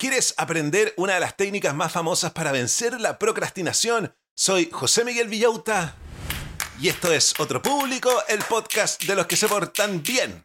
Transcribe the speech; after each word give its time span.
¿Quieres 0.00 0.32
aprender 0.38 0.94
una 0.96 1.12
de 1.12 1.20
las 1.20 1.36
técnicas 1.36 1.74
más 1.74 1.92
famosas 1.92 2.32
para 2.32 2.52
vencer 2.52 2.98
la 2.98 3.18
procrastinación? 3.18 4.14
Soy 4.34 4.70
José 4.72 5.04
Miguel 5.04 5.28
Villauta 5.28 5.94
y 6.80 6.88
esto 6.88 7.12
es 7.12 7.38
Otro 7.38 7.60
Público, 7.60 8.10
el 8.28 8.38
podcast 8.44 9.02
de 9.02 9.14
los 9.14 9.26
que 9.26 9.36
se 9.36 9.46
portan 9.46 10.02
bien. 10.02 10.42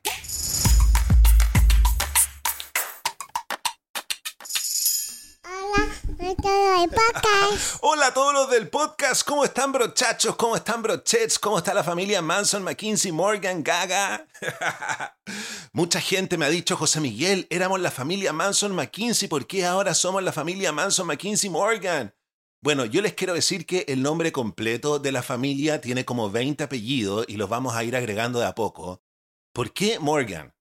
Hola 7.79 8.07
a 8.07 8.13
todos 8.13 8.33
los 8.33 8.49
del 8.49 8.67
podcast, 8.67 9.25
¿cómo 9.25 9.45
están 9.45 9.71
brochachos? 9.71 10.35
¿Cómo 10.35 10.57
están 10.57 10.81
brochets? 10.81 11.39
¿Cómo 11.39 11.59
está 11.59 11.73
la 11.73 11.85
familia 11.85 12.21
Manson, 12.21 12.61
McKinsey, 12.61 13.13
Morgan, 13.13 13.63
Gaga? 13.63 14.27
Mucha 15.75 15.99
gente 15.99 16.37
me 16.37 16.45
ha 16.45 16.49
dicho, 16.49 16.77
José 16.77 17.01
Miguel, 17.01 17.47
éramos 17.49 17.81
la 17.81 17.91
familia 17.91 18.31
Manson 18.31 18.73
McKinsey, 18.73 19.27
¿por 19.27 19.45
qué 19.45 19.65
ahora 19.65 19.93
somos 19.93 20.23
la 20.23 20.31
familia 20.31 20.71
Manson 20.71 21.05
McKinsey 21.05 21.49
Morgan? 21.49 22.15
Bueno, 22.61 22.85
yo 22.85 23.01
les 23.01 23.13
quiero 23.13 23.33
decir 23.33 23.65
que 23.65 23.83
el 23.89 24.01
nombre 24.01 24.31
completo 24.31 24.99
de 24.99 25.11
la 25.11 25.21
familia 25.21 25.81
tiene 25.81 26.05
como 26.05 26.31
20 26.31 26.63
apellidos 26.63 27.25
y 27.27 27.35
los 27.35 27.49
vamos 27.49 27.75
a 27.75 27.83
ir 27.83 27.93
agregando 27.97 28.39
de 28.39 28.45
a 28.45 28.55
poco. 28.55 29.03
¿Por 29.51 29.73
qué 29.73 29.99
Morgan? 29.99 30.55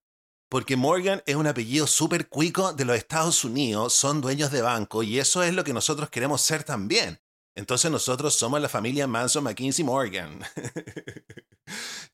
Porque 0.48 0.74
Morgan 0.74 1.22
es 1.26 1.36
un 1.36 1.46
apellido 1.46 1.86
súper 1.86 2.28
cuico 2.28 2.72
de 2.72 2.84
los 2.84 2.96
Estados 2.96 3.44
Unidos, 3.44 3.92
son 3.92 4.20
dueños 4.20 4.50
de 4.50 4.62
banco 4.62 5.04
y 5.04 5.20
eso 5.20 5.44
es 5.44 5.54
lo 5.54 5.62
que 5.62 5.72
nosotros 5.72 6.10
queremos 6.10 6.40
ser 6.40 6.64
también. 6.64 7.20
Entonces 7.54 7.88
nosotros 7.88 8.34
somos 8.34 8.60
la 8.60 8.68
familia 8.68 9.06
Manson 9.06 9.44
McKinsey 9.44 9.84
Morgan. 9.84 10.40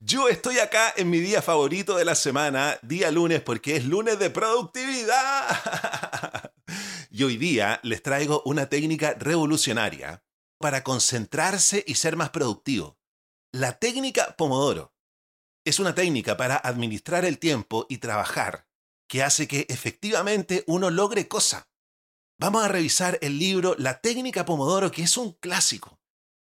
Yo 0.03 0.29
estoy 0.29 0.59
acá 0.59 0.93
en 0.97 1.11
mi 1.11 1.21
día 1.21 1.43
favorito 1.43 1.97
de 1.97 2.07
la 2.07 2.15
semana, 2.15 2.79
día 2.81 3.11
lunes, 3.11 3.43
porque 3.43 3.77
es 3.77 3.85
lunes 3.85 4.19
de 4.19 4.31
productividad. 4.31 5.45
y 7.11 7.23
hoy 7.25 7.37
día 7.37 7.81
les 7.83 8.03
traigo 8.03 8.43
una 8.47 8.69
técnica 8.69 9.15
revolucionaria 9.19 10.25
para 10.59 10.83
concentrarse 10.83 11.85
y 11.87 11.97
ser 11.97 12.17
más 12.17 12.31
productivo. 12.31 12.99
La 13.53 13.79
técnica 13.79 14.37
Pomodoro. 14.39 14.95
Es 15.67 15.79
una 15.79 15.95
técnica 15.95 16.37
para 16.39 16.57
administrar 16.57 17.27
el 17.27 17.39
tiempo 17.39 17.87
y 17.91 17.99
trabajar 17.99 18.69
que 19.07 19.23
hace 19.23 19.47
que 19.47 19.67
efectivamente 19.69 20.65
uno 20.67 20.89
logre 20.89 21.29
cosa. 21.29 21.69
Vamos 22.39 22.65
a 22.65 22.69
revisar 22.69 23.19
el 23.21 23.39
libro 23.39 23.75
La 23.77 24.01
técnica 24.01 24.47
Pomodoro, 24.47 24.91
que 24.91 25.03
es 25.03 25.19
un 25.19 25.33
clásico. 25.33 26.00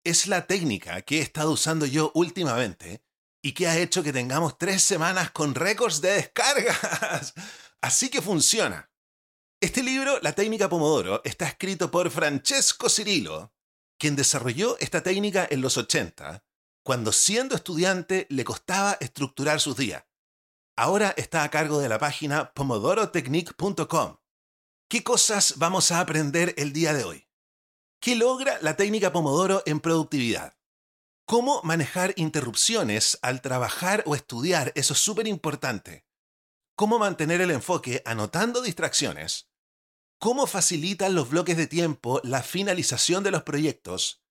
Es 0.05 0.27
la 0.27 0.47
técnica 0.47 1.01
que 1.01 1.19
he 1.19 1.23
estado 1.23 1.51
usando 1.51 1.87
yo 1.87 2.13
últimamente 2.15 3.03
y 3.43 3.53
que 3.53 3.69
ha 3.69 3.79
hecho 3.79 4.03
que 4.03 4.13
tengamos 4.13 4.59
tres 4.59 4.83
semanas 4.83 5.31
con 5.31 5.55
récords 5.55 6.03
de 6.03 6.13
descargas. 6.13 7.33
Así 7.81 8.11
que 8.11 8.21
funciona. 8.21 8.91
Este 9.61 9.83
libro, 9.83 10.19
La 10.21 10.35
técnica 10.35 10.69
Pomodoro, 10.69 11.23
está 11.25 11.47
escrito 11.47 11.91
por 11.91 12.11
Francesco 12.11 12.91
Cirillo, 12.91 13.55
quien 13.99 14.15
desarrolló 14.15 14.79
esta 14.79 15.03
técnica 15.03 15.49
en 15.51 15.63
los 15.63 15.79
80, 15.79 16.45
cuando 16.83 17.11
siendo 17.13 17.57
estudiante 17.57 18.27
le 18.29 18.45
costaba 18.45 18.99
estructurar 19.01 19.59
sus 19.59 19.77
días. 19.77 20.05
Ahora 20.77 21.15
está 21.17 21.45
a 21.45 21.51
cargo 21.51 21.79
de 21.79 21.89
la 21.89 21.99
página 21.99 22.53
pomodorotechnique.com. 22.53 24.17
¿Qué 24.91 25.03
cosas 25.03 25.55
vamos 25.57 25.93
a 25.93 26.01
aprender 26.01 26.55
el 26.59 26.75
día 26.75 26.93
de 26.93 27.05
hoy? 27.05 27.24
¿Qué 28.05 28.17
logra 28.17 28.59
la 28.61 28.77
técnica 28.77 29.15
Pomodoro 29.15 29.63
en 29.65 29.81
productividad? 29.81 30.59
Cómo 31.25 31.63
manejar 31.63 32.13
interrupciones 32.17 33.19
al 33.23 33.41
trabajar 33.41 34.03
o 34.05 34.15
estudiar, 34.15 34.73
eso 34.75 34.93
es 34.93 34.99
súper 34.99 35.27
importante. 35.27 36.05
Cómo 36.77 36.99
mantener 36.99 37.41
el 37.41 37.51
enfoque 37.51 38.03
anotando 38.05 38.61
distracciones. 38.61 39.49
Cómo 40.19 40.47
facilitan 40.47 41.15
los 41.15 41.31
bloques 41.31 41.57
de 41.57 41.67
tiempo 41.67 42.21
la 42.25 42.43
finalización 42.43 43.25
de 43.25 43.31
los 43.31 43.43
proyectos. 43.43 44.23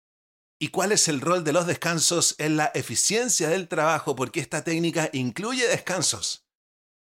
Y 0.59 0.67
cuál 0.67 0.91
es 0.91 1.07
el 1.07 1.19
rol 1.19 1.43
de 1.43 1.53
los 1.53 1.65
descansos 1.65 2.35
en 2.37 2.57
la 2.57 2.71
eficiencia 2.75 3.49
del 3.49 3.67
trabajo, 3.67 4.15
porque 4.15 4.39
esta 4.39 4.63
técnica 4.63 5.09
incluye 5.13 5.67
descansos. 5.67 6.45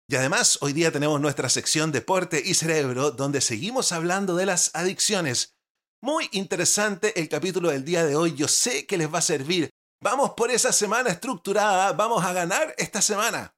Y 0.09 0.17
además, 0.17 0.57
hoy 0.59 0.73
día 0.73 0.91
tenemos 0.91 1.22
nuestra 1.22 1.47
sección 1.47 1.94
Deporte 1.94 2.44
y 2.44 2.56
Cerebro, 2.56 3.11
donde 3.11 3.39
seguimos 3.39 3.94
hablando 3.94 4.35
de 4.35 4.47
las 4.47 4.72
adicciones. 4.73 5.56
Muy 6.01 6.29
interesante 6.31 7.19
el 7.19 7.27
capítulo 7.27 7.69
del 7.69 7.83
día 7.83 8.05
de 8.05 8.15
hoy, 8.15 8.35
yo 8.35 8.47
sé 8.47 8.85
que 8.85 8.97
les 8.97 9.11
va 9.11 9.19
a 9.19 9.21
servir 9.21 9.69
Vamos 9.99 10.31
por 10.37 10.51
esa 10.51 10.71
semana 10.71 11.09
estructurada, 11.09 11.91
vamos 11.93 12.23
a 12.23 12.31
ganar 12.31 12.75
esta 12.77 13.01
semana. 13.01 13.55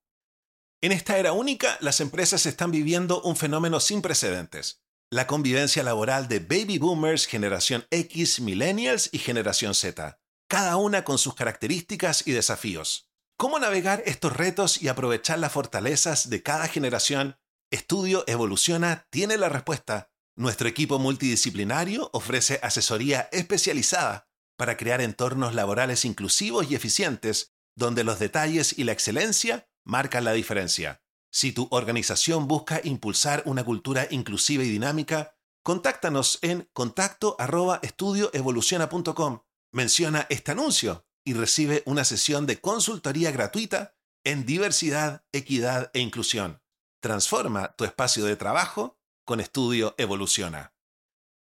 En 0.84 0.93
esta 0.93 1.17
era 1.17 1.33
única, 1.33 1.78
las 1.81 2.00
empresas 2.00 2.45
están 2.45 2.71
viviendo 2.71 3.22
un 3.22 3.37
fenómeno 3.37 3.81
sin 3.81 4.03
precedentes. 4.03 4.83
La 5.11 5.27
convivencia 5.27 5.83
laboral 5.83 6.28
de 6.28 6.41
baby 6.41 6.77
boomers, 6.77 7.25
generación 7.25 7.87
X, 7.91 8.39
millennials 8.41 9.09
y 9.11 9.19
generación 9.19 9.75
Z 9.75 10.21
cada 10.47 10.77
una 10.77 11.03
con 11.03 11.17
sus 11.17 11.34
características 11.34 12.27
y 12.27 12.33
desafíos. 12.33 13.09
¿Cómo 13.39 13.59
navegar 13.59 14.03
estos 14.05 14.37
retos 14.37 14.83
y 14.83 14.89
aprovechar 14.89 15.39
las 15.39 15.53
fortalezas 15.53 16.28
de 16.28 16.43
cada 16.43 16.69
generación? 16.69 17.39
Estudio 17.71 18.22
Evoluciona 18.27 19.06
tiene 19.09 19.39
la 19.39 19.49
respuesta. 19.49 20.12
Nuestro 20.37 20.69
equipo 20.69 20.99
multidisciplinario 20.99 22.11
ofrece 22.12 22.61
asesoría 22.62 23.31
especializada 23.33 24.28
para 24.59 24.77
crear 24.77 25.01
entornos 25.01 25.55
laborales 25.55 26.05
inclusivos 26.05 26.71
y 26.71 26.75
eficientes, 26.75 27.55
donde 27.75 28.05
los 28.05 28.19
detalles 28.19 28.78
y 28.78 28.84
la 28.84 28.93
excelencia 28.93 29.66
marcan 29.84 30.25
la 30.25 30.33
diferencia. 30.33 31.03
Si 31.31 31.53
tu 31.53 31.69
organización 31.71 32.49
busca 32.49 32.81
impulsar 32.84 33.43
una 33.47 33.65
cultura 33.65 34.06
inclusiva 34.11 34.65
y 34.65 34.69
dinámica, 34.69 35.37
contáctanos 35.62 36.39
en 36.43 36.69
contacto@estudioevoluciona.com 36.72 39.41
Menciona 39.72 40.27
este 40.31 40.53
anuncio 40.53 41.07
y 41.25 41.34
recibe 41.34 41.83
una 41.84 42.04
sesión 42.04 42.47
de 42.47 42.60
consultoría 42.60 43.33
gratuita 43.33 43.97
en 44.22 44.47
diversidad, 44.47 45.25
equidad 45.33 45.91
e 45.95 45.98
inclusión. 45.98 46.63
Transforma 47.01 47.75
tu 47.75 47.84
espacio 47.84 48.25
de 48.25 48.36
trabajo 48.36 49.01
con 49.25 49.41
Estudio 49.41 49.97
Evoluciona. 49.98 50.77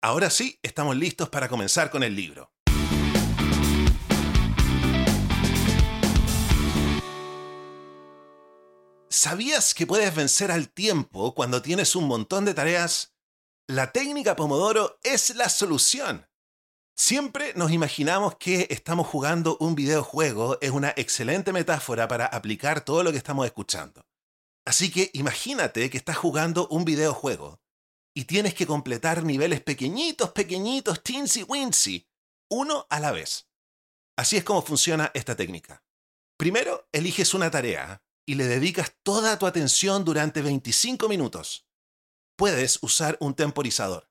Ahora 0.03 0.29
sí, 0.29 0.59
estamos 0.61 0.95
listos 0.95 1.29
para 1.29 1.49
comenzar 1.49 1.89
con 1.89 2.03
el 2.03 2.15
libro. 2.15 2.53
¿Sabías 9.13 9.73
que 9.73 9.85
puedes 9.85 10.15
vencer 10.15 10.51
al 10.51 10.69
tiempo 10.69 11.35
cuando 11.35 11.61
tienes 11.61 11.97
un 11.97 12.07
montón 12.07 12.45
de 12.45 12.53
tareas? 12.53 13.13
La 13.67 13.91
técnica 13.91 14.37
Pomodoro 14.37 14.99
es 15.03 15.35
la 15.35 15.49
solución. 15.49 16.29
Siempre 16.95 17.53
nos 17.55 17.71
imaginamos 17.71 18.37
que 18.37 18.67
estamos 18.69 19.07
jugando 19.07 19.57
un 19.59 19.75
videojuego, 19.75 20.57
es 20.61 20.71
una 20.71 20.93
excelente 20.95 21.51
metáfora 21.51 22.07
para 22.07 22.25
aplicar 22.25 22.85
todo 22.85 23.03
lo 23.03 23.11
que 23.11 23.17
estamos 23.17 23.45
escuchando. 23.45 24.07
Así 24.65 24.89
que 24.89 25.09
imagínate 25.11 25.89
que 25.89 25.97
estás 25.97 26.15
jugando 26.15 26.69
un 26.69 26.85
videojuego 26.85 27.59
y 28.15 28.23
tienes 28.23 28.53
que 28.53 28.65
completar 28.65 29.25
niveles 29.25 29.59
pequeñitos, 29.59 30.31
pequeñitos, 30.31 31.03
teensy 31.03 31.43
wincy. 31.43 32.07
uno 32.49 32.87
a 32.89 33.01
la 33.01 33.11
vez. 33.11 33.49
Así 34.15 34.37
es 34.37 34.45
como 34.45 34.61
funciona 34.61 35.11
esta 35.13 35.35
técnica. 35.35 35.83
Primero, 36.37 36.87
eliges 36.93 37.33
una 37.33 37.51
tarea 37.51 38.01
y 38.31 38.35
le 38.35 38.47
dedicas 38.47 38.93
toda 39.03 39.37
tu 39.37 39.45
atención 39.45 40.05
durante 40.05 40.41
25 40.41 41.09
minutos. 41.09 41.67
Puedes 42.37 42.79
usar 42.81 43.17
un 43.19 43.33
temporizador. 43.33 44.09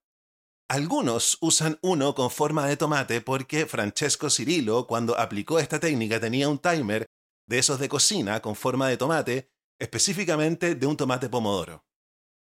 Algunos 0.68 1.38
usan 1.40 1.78
uno 1.80 2.14
con 2.14 2.30
forma 2.30 2.66
de 2.66 2.76
tomate 2.76 3.22
porque 3.22 3.64
Francesco 3.64 4.28
Cirillo, 4.28 4.86
cuando 4.86 5.18
aplicó 5.18 5.58
esta 5.58 5.80
técnica, 5.80 6.20
tenía 6.20 6.50
un 6.50 6.58
timer 6.58 7.06
de 7.46 7.58
esos 7.58 7.80
de 7.80 7.88
cocina 7.88 8.42
con 8.42 8.56
forma 8.56 8.88
de 8.88 8.98
tomate, 8.98 9.50
específicamente 9.78 10.74
de 10.74 10.86
un 10.86 10.98
tomate 10.98 11.30
pomodoro. 11.30 11.86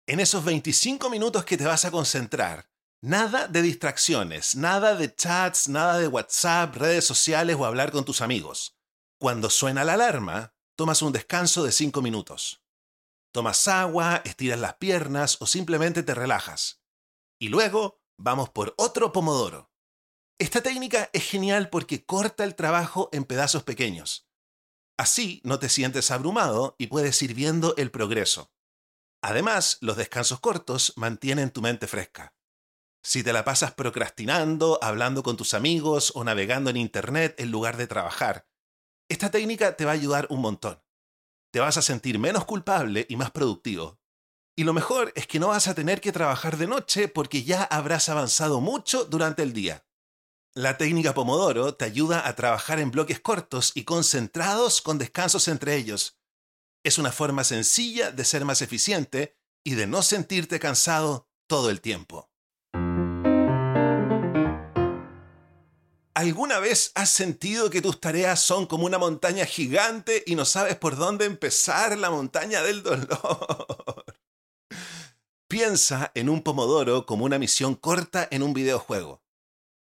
En 0.07 0.19
esos 0.19 0.43
25 0.43 1.11
minutos 1.11 1.45
que 1.45 1.57
te 1.57 1.65
vas 1.67 1.85
a 1.85 1.91
concentrar, 1.91 2.71
nada 3.03 3.47
de 3.47 3.61
distracciones, 3.61 4.55
nada 4.55 4.95
de 4.95 5.13
chats, 5.13 5.69
nada 5.69 5.99
de 5.99 6.07
WhatsApp, 6.07 6.75
redes 6.75 7.05
sociales 7.05 7.55
o 7.59 7.65
hablar 7.65 7.91
con 7.91 8.03
tus 8.03 8.21
amigos. 8.21 8.75
Cuando 9.19 9.51
suena 9.51 9.83
la 9.83 9.93
alarma, 9.93 10.56
tomas 10.77 11.01
un 11.01 11.11
descanso 11.11 11.63
de 11.63 11.71
5 11.71 12.01
minutos. 12.01 12.63
Tomas 13.33 13.67
agua, 13.67 14.21
estiras 14.23 14.59
las 14.59 14.75
piernas 14.75 15.37
o 15.41 15.47
simplemente 15.47 16.03
te 16.03 16.13
relajas. 16.13 16.81
Y 17.39 17.49
luego 17.49 18.01
vamos 18.17 18.49
por 18.49 18.73
otro 18.77 19.11
pomodoro. 19.11 19.71
Esta 20.39 20.61
técnica 20.61 21.09
es 21.13 21.27
genial 21.27 21.69
porque 21.69 22.05
corta 22.05 22.43
el 22.43 22.55
trabajo 22.55 23.09
en 23.11 23.25
pedazos 23.25 23.63
pequeños. 23.63 24.29
Así 24.97 25.41
no 25.43 25.57
te 25.57 25.67
sientes 25.67 26.11
abrumado 26.11 26.75
y 26.77 26.87
puedes 26.87 27.19
ir 27.23 27.33
viendo 27.33 27.75
el 27.77 27.89
progreso. 27.89 28.51
Además, 29.23 29.79
los 29.81 29.97
descansos 29.97 30.39
cortos 30.39 30.93
mantienen 30.95 31.49
tu 31.49 31.61
mente 31.61 31.87
fresca. 31.87 32.35
Si 33.03 33.23
te 33.23 33.33
la 33.33 33.43
pasas 33.43 33.73
procrastinando, 33.73 34.77
hablando 34.83 35.23
con 35.23 35.37
tus 35.37 35.55
amigos 35.55 36.11
o 36.13 36.23
navegando 36.23 36.69
en 36.69 36.77
Internet 36.77 37.35
en 37.39 37.49
lugar 37.49 37.77
de 37.77 37.87
trabajar, 37.87 38.47
esta 39.09 39.31
técnica 39.31 39.75
te 39.75 39.85
va 39.85 39.91
a 39.91 39.95
ayudar 39.95 40.27
un 40.29 40.41
montón. 40.41 40.81
Te 41.51 41.59
vas 41.59 41.77
a 41.77 41.81
sentir 41.81 42.19
menos 42.19 42.45
culpable 42.45 43.05
y 43.09 43.15
más 43.15 43.31
productivo. 43.31 43.99
Y 44.55 44.63
lo 44.63 44.73
mejor 44.73 45.13
es 45.15 45.27
que 45.27 45.39
no 45.39 45.49
vas 45.49 45.67
a 45.67 45.75
tener 45.75 46.01
que 46.01 46.11
trabajar 46.11 46.57
de 46.57 46.67
noche 46.67 47.07
porque 47.07 47.43
ya 47.43 47.63
habrás 47.63 48.09
avanzado 48.09 48.59
mucho 48.59 49.05
durante 49.05 49.43
el 49.43 49.53
día. 49.53 49.85
La 50.55 50.77
técnica 50.77 51.13
Pomodoro 51.13 51.75
te 51.75 51.85
ayuda 51.85 52.27
a 52.27 52.35
trabajar 52.35 52.79
en 52.79 52.89
bloques 52.89 53.19
cortos 53.19 53.71
y 53.75 53.83
concentrados 53.83 54.81
con 54.81 54.97
descansos 54.97 55.47
entre 55.47 55.75
ellos. 55.75 56.19
Es 56.83 56.97
una 56.97 57.11
forma 57.11 57.43
sencilla 57.43 58.11
de 58.11 58.25
ser 58.25 58.43
más 58.45 58.63
eficiente 58.63 59.37
y 59.63 59.75
de 59.75 59.85
no 59.85 60.01
sentirte 60.01 60.59
cansado 60.59 61.29
todo 61.47 61.69
el 61.69 61.79
tiempo. 61.79 62.31
¿Alguna 66.17 66.57
vez 66.57 66.91
has 66.95 67.11
sentido 67.11 67.69
que 67.69 67.79
tus 67.79 68.01
tareas 68.01 68.41
son 68.41 68.65
como 68.65 68.87
una 68.87 68.97
montaña 68.97 69.45
gigante 69.45 70.23
y 70.25 70.33
no 70.33 70.45
sabes 70.45 70.75
por 70.75 70.95
dónde 70.95 71.25
empezar 71.25 71.95
la 71.95 72.09
montaña 72.09 72.63
del 72.63 72.81
dolor? 72.81 74.03
Piensa 75.47 76.11
en 76.15 76.29
un 76.29 76.41
pomodoro 76.41 77.05
como 77.05 77.23
una 77.23 77.37
misión 77.37 77.75
corta 77.75 78.27
en 78.31 78.41
un 78.41 78.55
videojuego. 78.55 79.21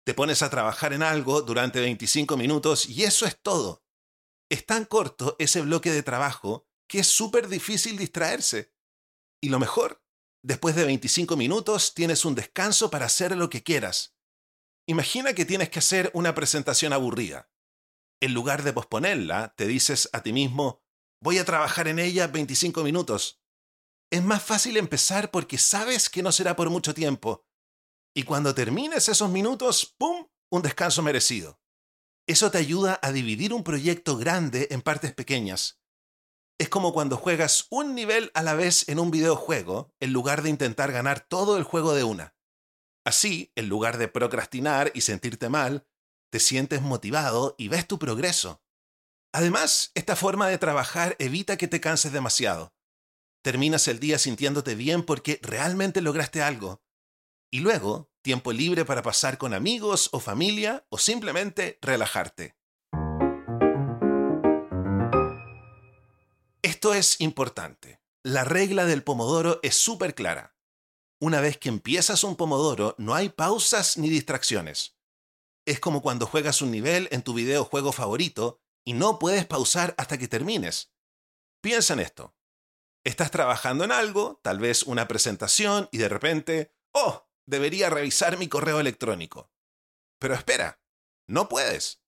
Te 0.05 0.13
pones 0.13 0.41
a 0.41 0.49
trabajar 0.49 0.93
en 0.93 1.03
algo 1.03 1.41
durante 1.41 1.81
25 1.81 2.37
minutos 2.37 2.87
y 2.87 3.03
eso 3.03 3.25
es 3.25 3.37
todo. 3.37 3.83
Es 4.49 4.65
tan 4.65 4.85
corto 4.85 5.35
ese 5.37 5.59
bloque 5.59 5.91
de 5.91 6.01
trabajo 6.01 6.65
que 6.87 6.99
es 6.99 7.07
súper 7.07 7.49
difícil 7.49 7.97
distraerse. 7.97 8.71
Y 9.41 9.49
lo 9.49 9.59
mejor, 9.59 10.01
después 10.41 10.77
de 10.77 10.85
25 10.85 11.35
minutos 11.35 11.93
tienes 11.93 12.23
un 12.23 12.35
descanso 12.35 12.89
para 12.89 13.07
hacer 13.07 13.35
lo 13.35 13.49
que 13.49 13.63
quieras 13.63 14.15
Imagina 14.87 15.33
que 15.33 15.45
tienes 15.45 15.69
que 15.69 15.79
hacer 15.79 16.11
una 16.13 16.33
presentación 16.33 16.93
aburrida. 16.93 17.49
En 18.19 18.33
lugar 18.33 18.63
de 18.63 18.73
posponerla, 18.73 19.53
te 19.55 19.67
dices 19.67 20.09
a 20.13 20.21
ti 20.23 20.33
mismo, 20.33 20.83
voy 21.21 21.37
a 21.37 21.45
trabajar 21.45 21.87
en 21.87 21.99
ella 21.99 22.27
25 22.27 22.83
minutos. 22.83 23.41
Es 24.11 24.23
más 24.23 24.43
fácil 24.43 24.77
empezar 24.77 25.31
porque 25.31 25.57
sabes 25.57 26.09
que 26.09 26.23
no 26.23 26.31
será 26.31 26.55
por 26.55 26.69
mucho 26.69 26.93
tiempo. 26.93 27.45
Y 28.15 28.23
cuando 28.23 28.53
termines 28.53 29.07
esos 29.07 29.29
minutos, 29.29 29.95
¡pum!, 29.97 30.27
un 30.51 30.61
descanso 30.61 31.01
merecido. 31.01 31.61
Eso 32.27 32.51
te 32.51 32.57
ayuda 32.57 32.99
a 33.01 33.11
dividir 33.11 33.53
un 33.53 33.63
proyecto 33.63 34.17
grande 34.17 34.67
en 34.71 34.81
partes 34.81 35.13
pequeñas. 35.13 35.81
Es 36.59 36.69
como 36.69 36.93
cuando 36.93 37.17
juegas 37.17 37.67
un 37.69 37.95
nivel 37.95 38.31
a 38.33 38.43
la 38.43 38.53
vez 38.53 38.87
en 38.89 38.99
un 38.99 39.09
videojuego, 39.09 39.93
en 39.99 40.13
lugar 40.13 40.41
de 40.41 40.49
intentar 40.49 40.91
ganar 40.91 41.21
todo 41.21 41.57
el 41.57 41.63
juego 41.63 41.93
de 41.95 42.03
una. 42.03 42.35
Así, 43.03 43.51
en 43.56 43.68
lugar 43.68 43.98
de 43.98 44.07
procrastinar 44.07 44.92
y 44.94 45.01
sentirte 45.01 45.50
mal, 45.50 45.88
te 46.31 46.39
sientes 46.39 46.81
motivado 46.81 47.56
y 47.57 47.68
ves 47.68 47.88
tu 47.88 47.98
progreso. 48.00 48.62
Además, 49.33 49.92
esta 49.95 50.15
forma 50.15 50.48
de 50.48 50.57
trabajar 50.57 51.15
evita 51.19 51.57
que 51.57 51.68
te 51.68 51.81
canses 51.81 52.12
demasiado. 52.12 52.74
Terminas 53.44 53.88
el 53.88 54.00
día 54.00 54.19
sintiéndote 54.19 54.75
bien 54.75 55.03
porque 55.03 55.39
realmente 55.42 56.01
lograste 56.01 56.42
algo. 56.42 56.83
Y 57.50 57.59
luego, 57.59 58.12
tiempo 58.21 58.51
libre 58.51 58.86
para 58.86 59.01
pasar 59.01 59.38
con 59.38 59.53
amigos 59.53 60.09
o 60.12 60.19
familia 60.19 60.86
o 60.89 60.98
simplemente 60.98 61.80
relajarte. 61.81 62.56
Esto 66.62 66.94
es 66.94 67.19
importante. 67.19 68.00
La 68.24 68.44
regla 68.44 68.86
del 68.86 69.03
pomodoro 69.03 69.59
es 69.63 69.75
súper 69.75 70.13
clara. 70.13 70.56
Una 71.21 71.39
vez 71.39 71.59
que 71.59 71.69
empiezas 71.69 72.23
un 72.23 72.35
pomodoro, 72.35 72.95
no 72.97 73.13
hay 73.13 73.29
pausas 73.29 73.95
ni 73.95 74.09
distracciones. 74.09 74.97
Es 75.68 75.79
como 75.79 76.01
cuando 76.01 76.25
juegas 76.25 76.63
un 76.63 76.71
nivel 76.71 77.07
en 77.12 77.21
tu 77.21 77.35
videojuego 77.35 77.91
favorito 77.91 78.59
y 78.83 78.94
no 78.94 79.19
puedes 79.19 79.45
pausar 79.45 79.94
hasta 80.00 80.18
que 80.18 80.27
termines. 80.27 80.91
Piensa 81.62 81.94
en 81.94 82.00
esto. 82.00 82.35
Estás 83.03 83.29
trabajando 83.29 83.83
en 83.83 83.91
algo, 83.91 84.39
tal 84.41 84.57
vez 84.57 84.81
una 84.81 85.07
presentación, 85.07 85.89
y 85.91 86.00
de 86.00 86.09
repente, 86.09 86.73
oh, 86.91 87.29
debería 87.45 87.91
revisar 87.91 88.39
mi 88.39 88.47
correo 88.47 88.79
electrónico. 88.79 89.51
Pero 90.17 90.33
espera, 90.33 90.81
no 91.27 91.47
puedes. 91.47 92.01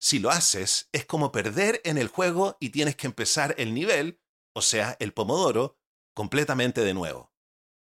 Si 0.00 0.20
lo 0.20 0.30
haces, 0.30 0.88
es 0.92 1.04
como 1.04 1.32
perder 1.32 1.80
en 1.82 1.98
el 1.98 2.06
juego 2.06 2.58
y 2.60 2.70
tienes 2.70 2.94
que 2.94 3.08
empezar 3.08 3.56
el 3.58 3.74
nivel, 3.74 4.22
o 4.54 4.62
sea, 4.62 4.96
el 5.00 5.12
pomodoro, 5.12 5.80
completamente 6.14 6.82
de 6.82 6.94
nuevo. 6.94 7.31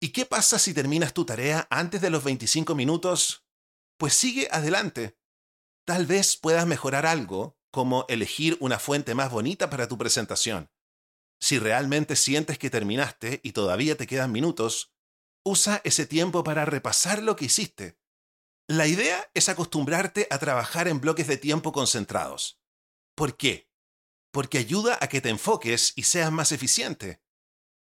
¿Y 0.04 0.10
qué 0.10 0.26
pasa 0.26 0.58
si 0.58 0.74
terminas 0.74 1.14
tu 1.14 1.24
tarea 1.24 1.66
antes 1.70 2.02
de 2.02 2.10
los 2.10 2.22
25 2.22 2.74
minutos? 2.74 3.46
Pues 3.96 4.12
sigue 4.12 4.48
adelante. 4.50 5.18
Tal 5.86 6.04
vez 6.04 6.36
puedas 6.36 6.66
mejorar 6.66 7.06
algo, 7.06 7.58
como 7.70 8.04
elegir 8.10 8.58
una 8.60 8.78
fuente 8.78 9.14
más 9.14 9.30
bonita 9.30 9.70
para 9.70 9.88
tu 9.88 9.96
presentación. 9.96 10.70
Si 11.40 11.58
realmente 11.58 12.16
sientes 12.16 12.58
que 12.58 12.68
terminaste 12.68 13.40
y 13.42 13.52
todavía 13.52 13.96
te 13.96 14.06
quedan 14.06 14.30
minutos, 14.30 14.92
usa 15.42 15.80
ese 15.84 16.04
tiempo 16.04 16.44
para 16.44 16.66
repasar 16.66 17.22
lo 17.22 17.34
que 17.34 17.46
hiciste. 17.46 17.98
La 18.68 18.86
idea 18.86 19.30
es 19.32 19.48
acostumbrarte 19.48 20.26
a 20.28 20.38
trabajar 20.38 20.86
en 20.86 21.00
bloques 21.00 21.28
de 21.28 21.38
tiempo 21.38 21.72
concentrados. 21.72 22.60
¿Por 23.14 23.38
qué? 23.38 23.70
Porque 24.32 24.58
ayuda 24.58 24.98
a 25.00 25.08
que 25.08 25.22
te 25.22 25.30
enfoques 25.30 25.94
y 25.96 26.02
seas 26.02 26.30
más 26.30 26.52
eficiente. 26.52 27.23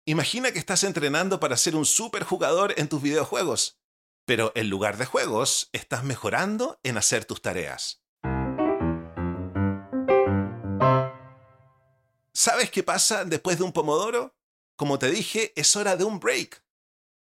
Imagina 0.07 0.51
que 0.51 0.59
estás 0.59 0.83
entrenando 0.85 1.41
para 1.41 1.57
ser 1.57 1.77
un 1.77 1.85
superjugador 1.85 2.75
en 2.79 2.89
tus 2.89 3.03
videojuegos, 3.03 3.79
pero 4.25 4.51
en 4.55 4.71
lugar 4.71 4.97
de 4.97 5.05
juegos, 5.05 5.69
estás 5.73 6.05
mejorando 6.05 6.81
en 6.83 6.97
hacer 6.97 7.27
tus 7.27 7.43
tareas. 7.43 8.03
¿Sabes 12.33 12.71
qué 12.71 12.83
pasa 12.83 13.27
después 13.27 13.59
de 13.59 13.65
un 13.65 13.73
pomodoro? 13.73 14.35
Como 14.77 14.99
te 14.99 15.11
dije, 15.11 15.53
es 15.57 15.77
hora 15.77 15.97
de 15.97 16.05
un 16.05 16.19
break. 16.19 16.65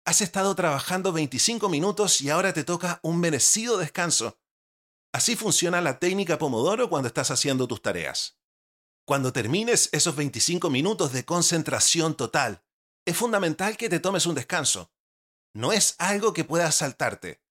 Has 0.05 0.21
estado 0.21 0.55
trabajando 0.55 1.11
25 1.11 1.67
minutos 1.67 2.21
y 2.21 2.29
ahora 2.29 2.53
te 2.53 2.63
toca 2.63 3.01
un 3.03 3.19
merecido 3.19 3.77
descanso. 3.77 4.39
Así 5.11 5.35
funciona 5.35 5.81
la 5.81 5.99
técnica 5.99 6.37
pomodoro 6.37 6.89
cuando 6.89 7.07
estás 7.07 7.31
haciendo 7.31 7.67
tus 7.67 7.81
tareas. 7.81 8.40
Cuando 9.11 9.33
termines 9.33 9.89
esos 9.91 10.15
25 10.15 10.69
minutos 10.69 11.11
de 11.11 11.25
concentración 11.25 12.15
total, 12.15 12.63
es 13.05 13.17
fundamental 13.17 13.75
que 13.75 13.89
te 13.89 13.99
tomes 13.99 14.25
un 14.25 14.35
descanso. 14.35 14.89
No 15.53 15.73
es 15.73 15.95
algo 15.97 16.31
que 16.31 16.45
puedas 16.45 16.75
saltarte. 16.75 17.43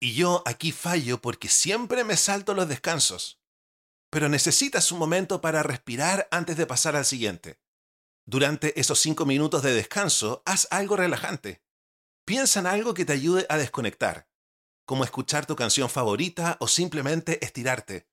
Y 0.00 0.14
yo 0.14 0.42
aquí 0.44 0.72
fallo 0.72 1.22
porque 1.22 1.48
siempre 1.48 2.02
me 2.02 2.16
salto 2.16 2.52
los 2.52 2.68
descansos. 2.68 3.40
Pero 4.10 4.28
necesitas 4.28 4.90
un 4.90 4.98
momento 4.98 5.40
para 5.40 5.62
respirar 5.62 6.26
antes 6.32 6.56
de 6.56 6.66
pasar 6.66 6.96
al 6.96 7.04
siguiente. 7.04 7.60
Durante 8.26 8.80
esos 8.80 8.98
5 8.98 9.24
minutos 9.24 9.62
de 9.62 9.74
descanso, 9.74 10.42
haz 10.46 10.66
algo 10.72 10.96
relajante. 10.96 11.62
Piensa 12.24 12.58
en 12.58 12.66
algo 12.66 12.92
que 12.94 13.04
te 13.04 13.12
ayude 13.12 13.46
a 13.48 13.56
desconectar, 13.56 14.28
como 14.84 15.04
escuchar 15.04 15.46
tu 15.46 15.54
canción 15.54 15.88
favorita 15.88 16.56
o 16.58 16.66
simplemente 16.66 17.44
estirarte. 17.44 18.07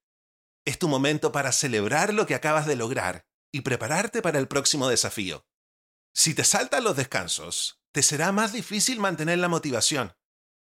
Es 0.66 0.80
tu 0.80 0.88
momento 0.88 1.32
para 1.32 1.52
celebrar 1.52 2.14
lo 2.14 2.26
que 2.26 2.36
acabas 2.36 2.66
de 2.66 2.76
lograr 2.76 3.28
y 3.52 3.62
prepararte 3.62 4.22
para 4.22 4.40
el 4.40 4.48
próximo 4.48 4.90
desafío. 4.90 5.46
Si 6.14 6.34
te 6.34 6.44
saltan 6.44 6.84
los 6.84 6.96
descansos, 6.96 7.82
te 7.92 8.02
será 8.02 8.32
más 8.32 8.52
difícil 8.52 9.00
mantener 9.00 9.38
la 9.38 9.48
motivación. 9.48 10.16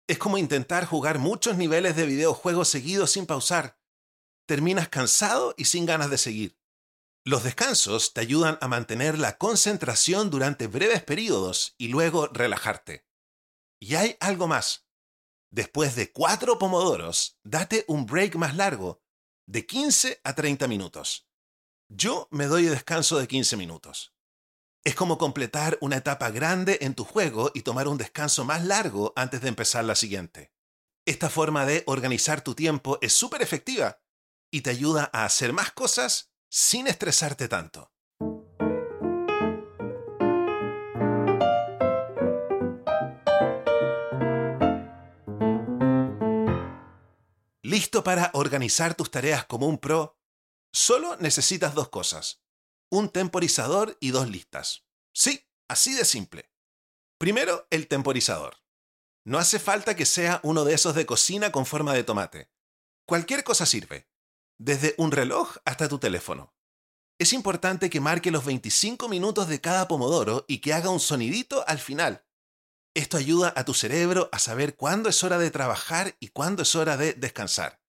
Es 0.08 0.18
como 0.18 0.38
intentar 0.38 0.86
jugar 0.86 1.18
muchos 1.18 1.56
niveles 1.56 1.96
de 1.96 2.06
videojuegos 2.06 2.68
seguidos 2.68 3.12
sin 3.12 3.26
pausar. 3.26 3.78
Terminas 4.46 4.88
cansado 4.88 5.54
y 5.56 5.66
sin 5.66 5.86
ganas 5.86 6.10
de 6.10 6.18
seguir. 6.18 6.58
Los 7.24 7.44
descansos 7.44 8.12
te 8.12 8.20
ayudan 8.20 8.58
a 8.60 8.68
mantener 8.68 9.18
la 9.18 9.36
concentración 9.36 10.30
durante 10.30 10.68
breves 10.68 11.02
periodos 11.02 11.74
y 11.76 11.88
luego 11.88 12.28
relajarte. 12.28 13.04
Y 13.80 13.96
hay 13.96 14.16
algo 14.20 14.46
más. 14.46 14.86
Después 15.50 15.96
de 15.96 16.12
cuatro 16.12 16.58
pomodoros, 16.58 17.38
date 17.42 17.84
un 17.88 18.06
break 18.06 18.36
más 18.36 18.54
largo, 18.56 19.02
de 19.46 19.64
15 19.64 20.20
a 20.24 20.34
30 20.34 20.66
minutos. 20.66 21.28
Yo 21.88 22.28
me 22.32 22.46
doy 22.46 22.64
descanso 22.64 23.18
de 23.18 23.28
15 23.28 23.56
minutos. 23.56 24.12
Es 24.84 24.94
como 24.94 25.18
completar 25.18 25.78
una 25.80 25.96
etapa 25.96 26.30
grande 26.30 26.78
en 26.82 26.94
tu 26.94 27.04
juego 27.04 27.52
y 27.54 27.62
tomar 27.62 27.88
un 27.88 27.96
descanso 27.96 28.44
más 28.44 28.64
largo 28.64 29.12
antes 29.16 29.40
de 29.40 29.48
empezar 29.48 29.84
la 29.84 29.94
siguiente. 29.94 30.52
Esta 31.04 31.30
forma 31.30 31.64
de 31.64 31.84
organizar 31.86 32.42
tu 32.42 32.54
tiempo 32.54 32.98
es 33.00 33.12
súper 33.12 33.40
efectiva 33.42 34.00
y 34.50 34.62
te 34.62 34.70
ayuda 34.70 35.10
a 35.12 35.24
hacer 35.24 35.52
más 35.52 35.70
cosas 35.72 36.32
sin 36.50 36.88
estresarte 36.88 37.48
tanto. 37.48 37.92
¿Listo 47.66 48.04
para 48.04 48.30
organizar 48.32 48.94
tus 48.94 49.10
tareas 49.10 49.44
como 49.44 49.66
un 49.66 49.78
pro? 49.78 50.20
Solo 50.72 51.16
necesitas 51.16 51.74
dos 51.74 51.88
cosas. 51.88 52.44
Un 52.92 53.08
temporizador 53.08 53.98
y 53.98 54.12
dos 54.12 54.30
listas. 54.30 54.86
Sí, 55.12 55.50
así 55.66 55.92
de 55.94 56.04
simple. 56.04 56.52
Primero, 57.18 57.66
el 57.70 57.88
temporizador. 57.88 58.58
No 59.24 59.38
hace 59.38 59.58
falta 59.58 59.96
que 59.96 60.06
sea 60.06 60.38
uno 60.44 60.64
de 60.64 60.74
esos 60.74 60.94
de 60.94 61.06
cocina 61.06 61.50
con 61.50 61.66
forma 61.66 61.92
de 61.92 62.04
tomate. 62.04 62.52
Cualquier 63.04 63.42
cosa 63.42 63.66
sirve 63.66 64.08
desde 64.58 64.94
un 64.96 65.10
reloj 65.10 65.56
hasta 65.64 65.88
tu 65.88 65.98
teléfono. 65.98 66.54
Es 67.18 67.32
importante 67.32 67.90
que 67.90 67.98
marque 67.98 68.30
los 68.30 68.44
25 68.44 69.08
minutos 69.08 69.48
de 69.48 69.60
cada 69.60 69.88
pomodoro 69.88 70.44
y 70.46 70.60
que 70.60 70.72
haga 70.72 70.90
un 70.90 71.00
sonidito 71.00 71.66
al 71.66 71.80
final. 71.80 72.25
Esto 72.96 73.18
ayuda 73.18 73.52
a 73.54 73.66
tu 73.66 73.74
cerebro 73.74 74.30
a 74.32 74.38
saber 74.38 74.74
cuándo 74.74 75.10
es 75.10 75.22
hora 75.22 75.36
de 75.36 75.50
trabajar 75.50 76.16
y 76.18 76.28
cuándo 76.28 76.62
es 76.62 76.74
hora 76.74 76.96
de 76.96 77.12
descansar. 77.12 77.82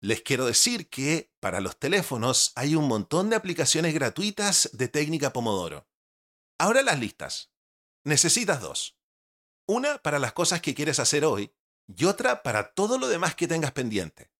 Les 0.00 0.22
quiero 0.22 0.44
decir 0.44 0.90
que 0.90 1.32
para 1.38 1.60
los 1.60 1.78
teléfonos 1.78 2.50
hay 2.56 2.74
un 2.74 2.88
montón 2.88 3.30
de 3.30 3.36
aplicaciones 3.36 3.94
gratuitas 3.94 4.68
de 4.72 4.88
técnica 4.88 5.32
Pomodoro. 5.32 5.88
Ahora 6.58 6.82
las 6.82 6.98
listas. 6.98 7.52
Necesitas 8.02 8.60
dos. 8.60 8.98
Una 9.68 9.98
para 9.98 10.18
las 10.18 10.32
cosas 10.32 10.60
que 10.60 10.74
quieres 10.74 10.98
hacer 10.98 11.24
hoy 11.24 11.54
y 11.86 12.06
otra 12.06 12.42
para 12.42 12.72
todo 12.72 12.98
lo 12.98 13.06
demás 13.06 13.36
que 13.36 13.46
tengas 13.46 13.70
pendiente. 13.70 14.32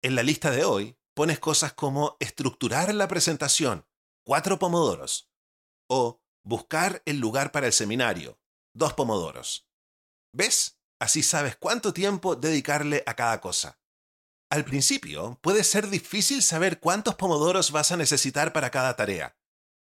En 0.00 0.14
la 0.14 0.22
lista 0.22 0.52
de 0.52 0.64
hoy 0.64 0.96
pones 1.12 1.40
cosas 1.40 1.72
como 1.72 2.16
estructurar 2.20 2.94
la 2.94 3.08
presentación, 3.08 3.84
cuatro 4.22 4.60
pomodoros, 4.60 5.28
o 5.88 6.22
buscar 6.44 7.02
el 7.04 7.18
lugar 7.18 7.50
para 7.50 7.66
el 7.66 7.72
seminario, 7.72 8.38
dos 8.76 8.92
pomodoros. 8.94 9.68
¿Ves? 10.32 10.78
Así 10.98 11.22
sabes 11.22 11.56
cuánto 11.56 11.92
tiempo 11.92 12.36
dedicarle 12.36 13.02
a 13.06 13.14
cada 13.14 13.40
cosa. 13.40 13.80
Al 14.50 14.64
principio 14.64 15.38
puede 15.42 15.64
ser 15.64 15.88
difícil 15.88 16.42
saber 16.42 16.78
cuántos 16.78 17.16
pomodoros 17.16 17.72
vas 17.72 17.90
a 17.92 17.96
necesitar 17.96 18.52
para 18.52 18.70
cada 18.70 18.94
tarea, 18.94 19.36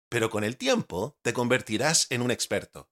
pero 0.09 0.29
con 0.29 0.45
el 0.45 0.57
tiempo 0.57 1.19
te 1.23 1.33
convertirás 1.33 2.07
en 2.11 2.23
un 2.23 2.31
experto. 2.31 2.91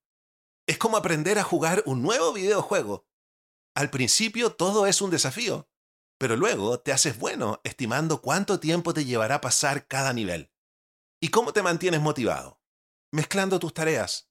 Es 0.66 0.78
como 0.78 0.96
aprender 0.96 1.38
a 1.38 1.44
jugar 1.44 1.82
un 1.86 2.02
nuevo 2.02 2.32
videojuego. 2.32 3.06
Al 3.74 3.90
principio 3.90 4.54
todo 4.54 4.86
es 4.86 5.00
un 5.02 5.10
desafío, 5.10 5.68
pero 6.18 6.36
luego 6.36 6.80
te 6.80 6.92
haces 6.92 7.18
bueno 7.18 7.60
estimando 7.64 8.22
cuánto 8.22 8.60
tiempo 8.60 8.94
te 8.94 9.04
llevará 9.04 9.40
pasar 9.40 9.86
cada 9.86 10.12
nivel. 10.12 10.52
¿Y 11.20 11.28
cómo 11.28 11.52
te 11.52 11.62
mantienes 11.62 12.00
motivado? 12.00 12.60
Mezclando 13.12 13.58
tus 13.58 13.74
tareas. 13.74 14.27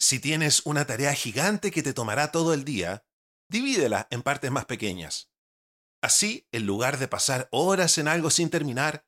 Si 0.00 0.20
tienes 0.20 0.64
una 0.64 0.86
tarea 0.86 1.12
gigante 1.12 1.70
que 1.70 1.82
te 1.82 1.92
tomará 1.92 2.30
todo 2.30 2.54
el 2.54 2.64
día, 2.64 3.04
divídela 3.50 4.06
en 4.10 4.22
partes 4.22 4.50
más 4.50 4.66
pequeñas. 4.66 5.30
Así, 6.00 6.46
en 6.52 6.66
lugar 6.66 6.98
de 6.98 7.08
pasar 7.08 7.48
horas 7.50 7.98
en 7.98 8.06
algo 8.06 8.30
sin 8.30 8.50
terminar, 8.50 9.04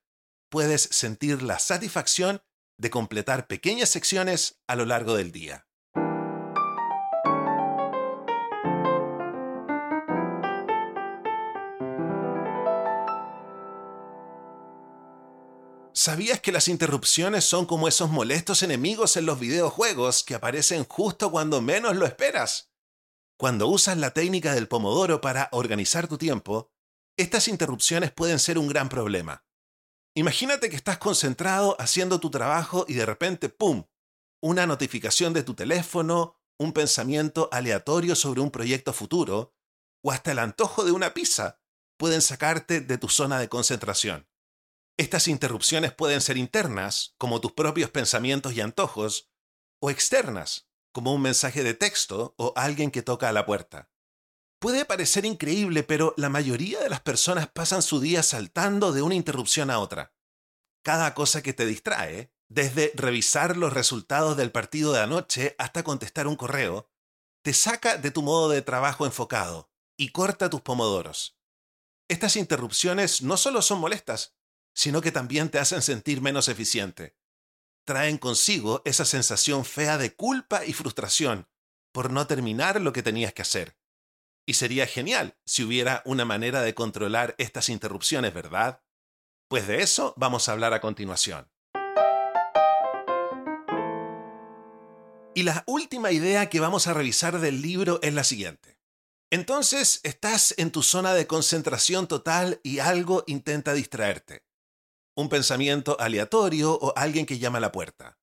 puedes 0.51 0.83
sentir 0.83 1.43
la 1.43 1.59
satisfacción 1.61 2.43
de 2.77 2.91
completar 2.91 3.47
pequeñas 3.47 3.91
secciones 3.91 4.61
a 4.67 4.75
lo 4.75 4.85
largo 4.85 5.15
del 5.15 5.31
día. 5.31 5.70
¿Sabías 16.03 16.41
que 16.41 16.51
las 16.51 16.69
interrupciones 16.69 17.45
son 17.45 17.67
como 17.67 17.87
esos 17.87 18.09
molestos 18.09 18.63
enemigos 18.63 19.19
en 19.19 19.27
los 19.27 19.39
videojuegos 19.39 20.25
que 20.25 20.35
aparecen 20.35 20.87
justo 20.87 21.31
cuando 21.31 21.61
menos 21.61 21.95
lo 21.95 22.07
esperas? 22.07 22.73
Cuando 23.39 23.69
usas 23.69 23.99
la 23.99 24.15
técnica 24.15 24.55
del 24.55 24.67
pomodoro 24.67 25.21
para 25.21 25.51
organizar 25.53 26.09
tu 26.09 26.17
tiempo, 26.17 26.73
estas 27.19 27.49
interrupciones 27.49 28.13
pueden 28.13 28.39
ser 28.39 28.57
un 28.57 28.67
gran 28.67 28.89
problema. 28.89 29.45
Imagínate 30.15 30.71
que 30.71 30.77
estás 30.77 30.97
concentrado 30.97 31.77
haciendo 31.79 32.19
tu 32.19 32.31
trabajo 32.31 32.87
y 32.89 32.95
de 32.95 33.05
repente, 33.05 33.51
¡pum!, 33.51 33.85
una 34.41 34.65
notificación 34.67 35.35
de 35.35 35.43
tu 35.43 35.53
teléfono, 35.53 36.41
un 36.59 36.73
pensamiento 36.73 37.51
aleatorio 37.53 38.15
sobre 38.15 38.41
un 38.41 38.51
proyecto 38.51 38.95
futuro, 38.95 39.55
o 40.03 40.13
hasta 40.13 40.33
el 40.33 40.39
antojo 40.39 40.83
de 40.83 40.93
una 40.93 41.13
pizza 41.13 41.61
pueden 41.99 42.23
sacarte 42.23 42.81
de 42.81 42.97
tu 42.97 43.11
zona 43.11 43.39
de 43.39 43.51
concentración. 43.51 44.30
Estas 45.01 45.29
interrupciones 45.29 45.95
pueden 45.95 46.21
ser 46.21 46.37
internas, 46.37 47.15
como 47.17 47.41
tus 47.41 47.53
propios 47.53 47.89
pensamientos 47.89 48.53
y 48.53 48.61
antojos, 48.61 49.31
o 49.81 49.89
externas, 49.89 50.69
como 50.93 51.15
un 51.15 51.23
mensaje 51.23 51.63
de 51.63 51.73
texto 51.73 52.35
o 52.37 52.53
alguien 52.55 52.91
que 52.91 53.01
toca 53.01 53.31
a 53.31 53.33
la 53.33 53.47
puerta. 53.47 53.91
Puede 54.59 54.85
parecer 54.85 55.25
increíble, 55.25 55.85
pero 55.85 56.13
la 56.19 56.29
mayoría 56.29 56.81
de 56.81 56.91
las 56.91 57.01
personas 57.01 57.49
pasan 57.49 57.81
su 57.81 57.99
día 57.99 58.23
saltando 58.23 58.93
de 58.93 59.01
una 59.01 59.15
interrupción 59.15 59.71
a 59.71 59.79
otra. 59.79 60.13
Cada 60.85 61.15
cosa 61.15 61.43
que 61.43 61.55
te 61.55 61.65
distrae, 61.65 62.31
desde 62.51 62.93
revisar 62.95 63.57
los 63.57 63.73
resultados 63.73 64.37
del 64.37 64.53
partido 64.53 64.93
de 64.93 65.01
anoche 65.01 65.55
hasta 65.57 65.83
contestar 65.83 66.27
un 66.27 66.37
correo, 66.37 66.91
te 67.43 67.55
saca 67.55 67.97
de 67.97 68.11
tu 68.11 68.21
modo 68.21 68.51
de 68.51 68.61
trabajo 68.61 69.07
enfocado 69.07 69.71
y 69.97 70.11
corta 70.11 70.51
tus 70.51 70.61
pomodoros. 70.61 71.39
Estas 72.09 72.37
interrupciones 72.37 73.23
no 73.23 73.39
solo 73.39 73.63
son 73.63 73.81
molestas, 73.81 74.37
sino 74.75 75.01
que 75.01 75.13
también 75.13 75.49
te 75.49 75.59
hacen 75.59 75.83
sentir 75.83 76.21
menos 76.21 76.49
eficiente. 76.49 77.17
Traen 77.85 78.19
consigo 78.19 78.83
esa 78.85 79.05
sensación 79.05 79.65
fea 79.65 79.99
de 79.99 80.15
culpa 80.15 80.65
y 80.65 80.73
frustración 80.73 81.49
por 81.93 82.11
no 82.11 82.27
terminar 82.27 82.81
lo 82.81 82.93
que 82.93 83.03
tenías 83.03 83.33
que 83.33 83.43
hacer. 83.43 83.77
Y 84.47 84.55
sería 84.55 84.87
genial 84.87 85.37
si 85.45 85.65
hubiera 85.65 86.03
una 86.05 86.25
manera 86.25 86.63
de 86.63 86.75
controlar 86.75 87.35
estas 87.39 87.69
interrupciones, 87.69 88.33
¿verdad? 88.33 88.83
Pues 89.49 89.67
de 89.67 89.83
eso 89.83 90.15
vamos 90.17 90.49
a 90.49 90.53
hablar 90.53 90.73
a 90.73 90.81
continuación. 90.81 91.51
Y 95.35 95.43
la 95.45 95.65
última 95.67 96.11
idea 96.13 96.49
que 96.49 96.61
vamos 96.61 96.87
a 96.87 96.95
revisar 96.95 97.41
del 97.41 97.63
libro 97.63 98.01
es 98.03 98.13
la 98.13 98.25
siguiente. 98.25 98.79
Entonces 99.31 100.01
estás 100.03 100.55
en 100.59 100.71
tu 100.71 100.83
zona 100.83 101.15
de 101.15 101.27
concentración 101.27 102.09
total 102.09 102.61
y 102.65 102.81
algo 102.81 103.25
intenta 103.27 103.73
distraerte 103.73 104.50
un 105.15 105.29
pensamiento 105.29 105.97
aleatorio 106.01 106.73
o 106.73 106.93
alguien 106.97 107.27
que 107.27 107.39
llama 107.39 107.59
a 107.59 107.63
la 107.63 107.73
puerta. 107.73 108.19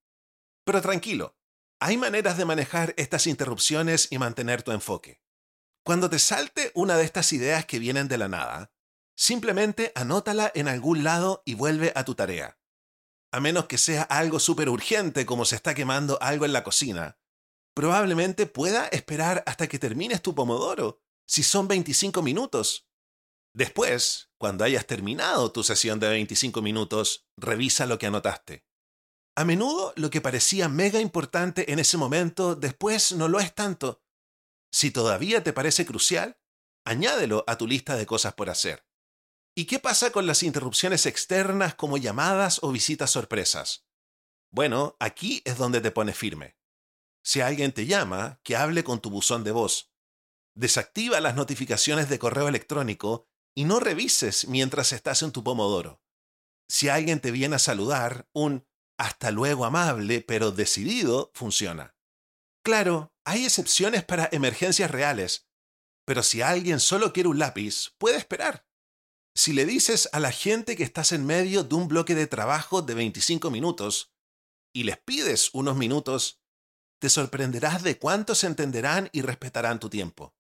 Pero 0.66 0.82
tranquilo, 0.82 1.38
hay 1.80 1.98
maneras 1.98 2.38
de 2.38 2.46
manejar 2.46 2.94
estas 2.98 3.28
interrupciones 3.28 4.08
y 4.12 4.18
mantener 4.18 4.64
tu 4.64 4.72
enfoque. 4.72 5.22
Cuando 5.84 6.10
te 6.10 6.20
salte 6.20 6.72
una 6.74 6.98
de 6.98 7.04
estas 7.04 7.32
ideas 7.34 7.66
que 7.66 7.80
vienen 7.80 8.08
de 8.08 8.18
la 8.18 8.28
nada, 8.28 8.74
simplemente 9.16 9.92
anótala 9.96 10.52
en 10.54 10.68
algún 10.68 11.04
lado 11.04 11.44
y 11.46 11.54
vuelve 11.54 11.94
a 11.96 12.04
tu 12.04 12.16
tarea. 12.16 12.60
A 13.32 13.40
menos 13.40 13.68
que 13.68 13.78
sea 13.78 14.04
algo 14.04 14.40
súper 14.40 14.70
urgente 14.70 15.26
como 15.26 15.46
se 15.46 15.56
está 15.56 15.74
quemando 15.74 16.18
algo 16.22 16.46
en 16.46 16.54
la 16.54 16.64
cocina, 16.64 17.20
probablemente 17.74 18.48
pueda 18.48 18.88
esperar 18.88 19.44
hasta 19.46 19.68
que 19.68 19.80
termines 19.80 20.22
tu 20.22 20.34
pomodoro, 20.34 21.02
si 21.28 21.44
son 21.44 21.68
25 21.68 22.22
minutos. 22.22 22.90
Después, 23.54 24.27
cuando 24.38 24.64
hayas 24.64 24.86
terminado 24.86 25.52
tu 25.52 25.64
sesión 25.64 26.00
de 26.00 26.10
25 26.10 26.62
minutos, 26.62 27.28
revisa 27.38 27.86
lo 27.86 27.98
que 27.98 28.08
anotaste. 28.08 28.66
A 29.36 29.46
menudo 29.46 29.94
lo 29.96 30.10
que 30.10 30.22
parecía 30.22 30.70
mega 30.70 31.00
importante 31.00 31.72
en 31.72 31.80
ese 31.80 31.98
momento 31.98 32.56
después 32.56 33.12
no 33.14 33.28
lo 33.28 33.40
es 33.40 33.54
tanto. 33.54 34.04
Si 34.72 34.92
todavía 34.92 35.44
te 35.44 35.54
parece 35.54 35.86
crucial, 35.86 36.40
añádelo 36.86 37.44
a 37.48 37.58
tu 37.58 37.68
lista 37.68 37.96
de 37.96 38.06
cosas 38.06 38.34
por 38.34 38.50
hacer. 38.50 38.86
¿Y 39.56 39.66
qué 39.66 39.80
pasa 39.80 40.12
con 40.12 40.28
las 40.28 40.44
interrupciones 40.44 41.06
externas 41.06 41.76
como 41.76 41.98
llamadas 41.98 42.60
o 42.64 42.72
visitas 42.72 43.12
sorpresas? 43.12 43.88
Bueno, 44.52 44.96
aquí 45.00 45.42
es 45.46 45.58
donde 45.58 45.82
te 45.82 45.92
pones 45.92 46.18
firme. 46.18 46.58
Si 47.24 47.42
alguien 47.42 47.74
te 47.74 47.86
llama, 47.86 48.40
que 48.44 48.56
hable 48.56 48.84
con 48.84 49.02
tu 49.02 49.10
buzón 49.10 49.44
de 49.44 49.52
voz. 49.52 49.92
Desactiva 50.56 51.20
las 51.22 51.36
notificaciones 51.36 52.10
de 52.10 52.20
correo 52.20 52.48
electrónico 52.48 53.28
y 53.58 53.66
no 53.66 53.80
revises 53.80 54.48
mientras 54.48 54.94
estás 54.94 55.24
en 55.24 55.32
tu 55.32 55.44
pomodoro. 55.44 56.00
Si 56.70 56.90
alguien 56.90 57.20
te 57.20 57.32
viene 57.32 57.56
a 57.56 57.60
saludar, 57.60 58.30
un 58.32 58.68
hasta 59.00 59.32
luego 59.32 59.66
amable 59.66 60.22
pero 60.22 60.52
decidido 60.52 61.32
funciona. 61.34 61.96
Claro, 62.64 63.16
hay 63.26 63.46
excepciones 63.46 64.04
para 64.04 64.30
emergencias 64.32 64.92
reales, 64.92 65.48
pero 66.06 66.22
si 66.22 66.44
alguien 66.44 66.80
solo 66.80 67.14
quiere 67.14 67.30
un 67.30 67.40
lápiz, 67.40 67.96
puede 67.98 68.18
esperar. 68.18 68.68
Si 69.36 69.54
le 69.54 69.66
dices 69.66 70.08
a 70.12 70.20
la 70.20 70.32
gente 70.32 70.76
que 70.76 70.84
estás 70.84 71.12
en 71.12 71.26
medio 71.26 71.64
de 71.64 71.74
un 71.74 71.88
bloque 71.88 72.14
de 72.14 72.28
trabajo 72.28 72.84
de 72.84 72.94
25 72.94 73.50
minutos 73.50 74.14
y 74.72 74.84
les 74.84 75.00
pides 75.00 75.50
unos 75.54 75.76
minutos, 75.76 76.44
te 77.02 77.10
sorprenderás 77.10 77.82
de 77.82 77.98
cuántos 77.98 78.44
entenderán 78.44 79.10
y 79.14 79.24
respetarán 79.24 79.80
tu 79.80 79.90
tiempo. 79.90 80.36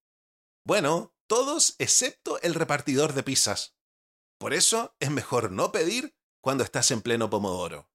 Bueno, 0.63 1.16
todos 1.27 1.75
excepto 1.77 2.41
el 2.41 2.53
repartidor 2.53 3.13
de 3.13 3.23
pizzas. 3.23 3.75
Por 4.39 4.53
eso 4.53 4.95
es 4.99 5.11
mejor 5.11 5.51
no 5.51 5.71
pedir 5.71 6.15
cuando 6.41 6.63
estás 6.63 6.91
en 6.91 7.01
pleno 7.01 7.29
pomodoro. 7.29 7.89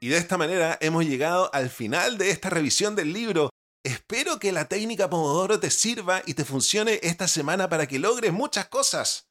Y 0.00 0.08
de 0.08 0.18
esta 0.18 0.38
manera 0.38 0.78
hemos 0.80 1.04
llegado 1.04 1.50
al 1.52 1.68
final 1.68 2.16
de 2.16 2.30
esta 2.30 2.48
revisión 2.48 2.94
del 2.94 3.12
libro. 3.12 3.50
Espero 3.82 4.38
que 4.38 4.52
la 4.52 4.68
técnica 4.68 5.10
Pomodoro 5.10 5.58
te 5.58 5.70
sirva 5.70 6.22
y 6.26 6.34
te 6.34 6.44
funcione 6.44 7.00
esta 7.02 7.26
semana 7.28 7.68
para 7.68 7.86
que 7.86 7.98
logres 7.98 8.32
muchas 8.32 8.68
cosas. 8.68 9.28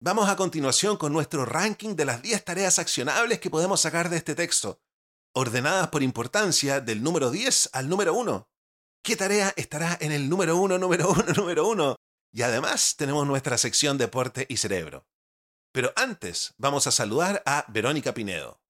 Vamos 0.00 0.28
a 0.28 0.36
continuación 0.36 0.96
con 0.96 1.12
nuestro 1.12 1.44
ranking 1.44 1.96
de 1.96 2.04
las 2.04 2.22
10 2.22 2.44
tareas 2.44 2.78
accionables 2.78 3.40
que 3.40 3.50
podemos 3.50 3.80
sacar 3.80 4.08
de 4.08 4.16
este 4.16 4.34
texto, 4.34 4.80
ordenadas 5.34 5.88
por 5.88 6.02
importancia 6.02 6.80
del 6.80 7.02
número 7.02 7.30
10 7.30 7.70
al 7.72 7.88
número 7.88 8.14
1. 8.14 8.48
¿Qué 9.02 9.16
tarea 9.16 9.54
estará 9.56 9.96
en 10.00 10.12
el 10.12 10.28
número 10.28 10.56
1, 10.56 10.78
número 10.78 11.10
1, 11.10 11.32
número 11.36 11.66
1? 11.68 11.96
Y 12.32 12.42
además 12.42 12.96
tenemos 12.96 13.26
nuestra 13.26 13.56
sección 13.56 13.96
Deporte 13.96 14.46
y 14.48 14.58
Cerebro. 14.58 15.06
Pero 15.72 15.92
antes 15.96 16.54
vamos 16.58 16.86
a 16.86 16.90
saludar 16.90 17.42
a 17.46 17.64
Verónica 17.68 18.12
Pinedo. 18.12 18.60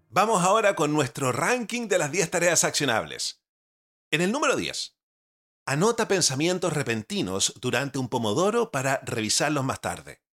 Vamos 0.09 0.43
ahora 0.43 0.75
con 0.75 0.93
nuestro 0.93 1.31
ranking 1.31 1.87
de 1.87 1.99
las 1.99 2.11
10 2.11 2.31
tareas 2.31 2.63
accionables. 2.63 3.43
En 4.09 4.21
el 4.21 4.31
número 4.31 4.55
10, 4.55 4.97
anota 5.67 6.07
pensamientos 6.07 6.73
repentinos 6.73 7.53
durante 7.61 7.99
un 7.99 8.09
pomodoro 8.09 8.71
para 8.71 9.01
revisarlos 9.03 9.63
más 9.63 9.81
tarde. 9.81 10.23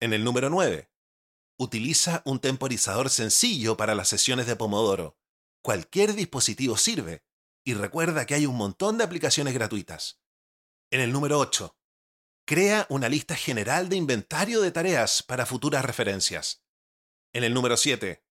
En 0.00 0.12
el 0.12 0.24
número 0.24 0.50
9, 0.50 0.92
Utiliza 1.62 2.22
un 2.24 2.40
temporizador 2.40 3.08
sencillo 3.08 3.76
para 3.76 3.94
las 3.94 4.08
sesiones 4.08 4.48
de 4.48 4.56
Pomodoro. 4.56 5.16
Cualquier 5.62 6.14
dispositivo 6.14 6.76
sirve. 6.76 7.24
Y 7.64 7.74
recuerda 7.74 8.26
que 8.26 8.34
hay 8.34 8.46
un 8.46 8.56
montón 8.56 8.98
de 8.98 9.04
aplicaciones 9.04 9.54
gratuitas. 9.54 10.20
En 10.90 11.00
el 11.00 11.12
número 11.12 11.38
8. 11.38 11.76
Crea 12.44 12.86
una 12.90 13.08
lista 13.08 13.36
general 13.36 13.88
de 13.88 13.96
inventario 13.96 14.60
de 14.62 14.72
tareas 14.72 15.22
para 15.22 15.46
futuras 15.46 15.84
referencias. 15.84 16.64
En 17.32 17.44
el 17.44 17.54
número 17.54 17.76
7. 17.76 18.24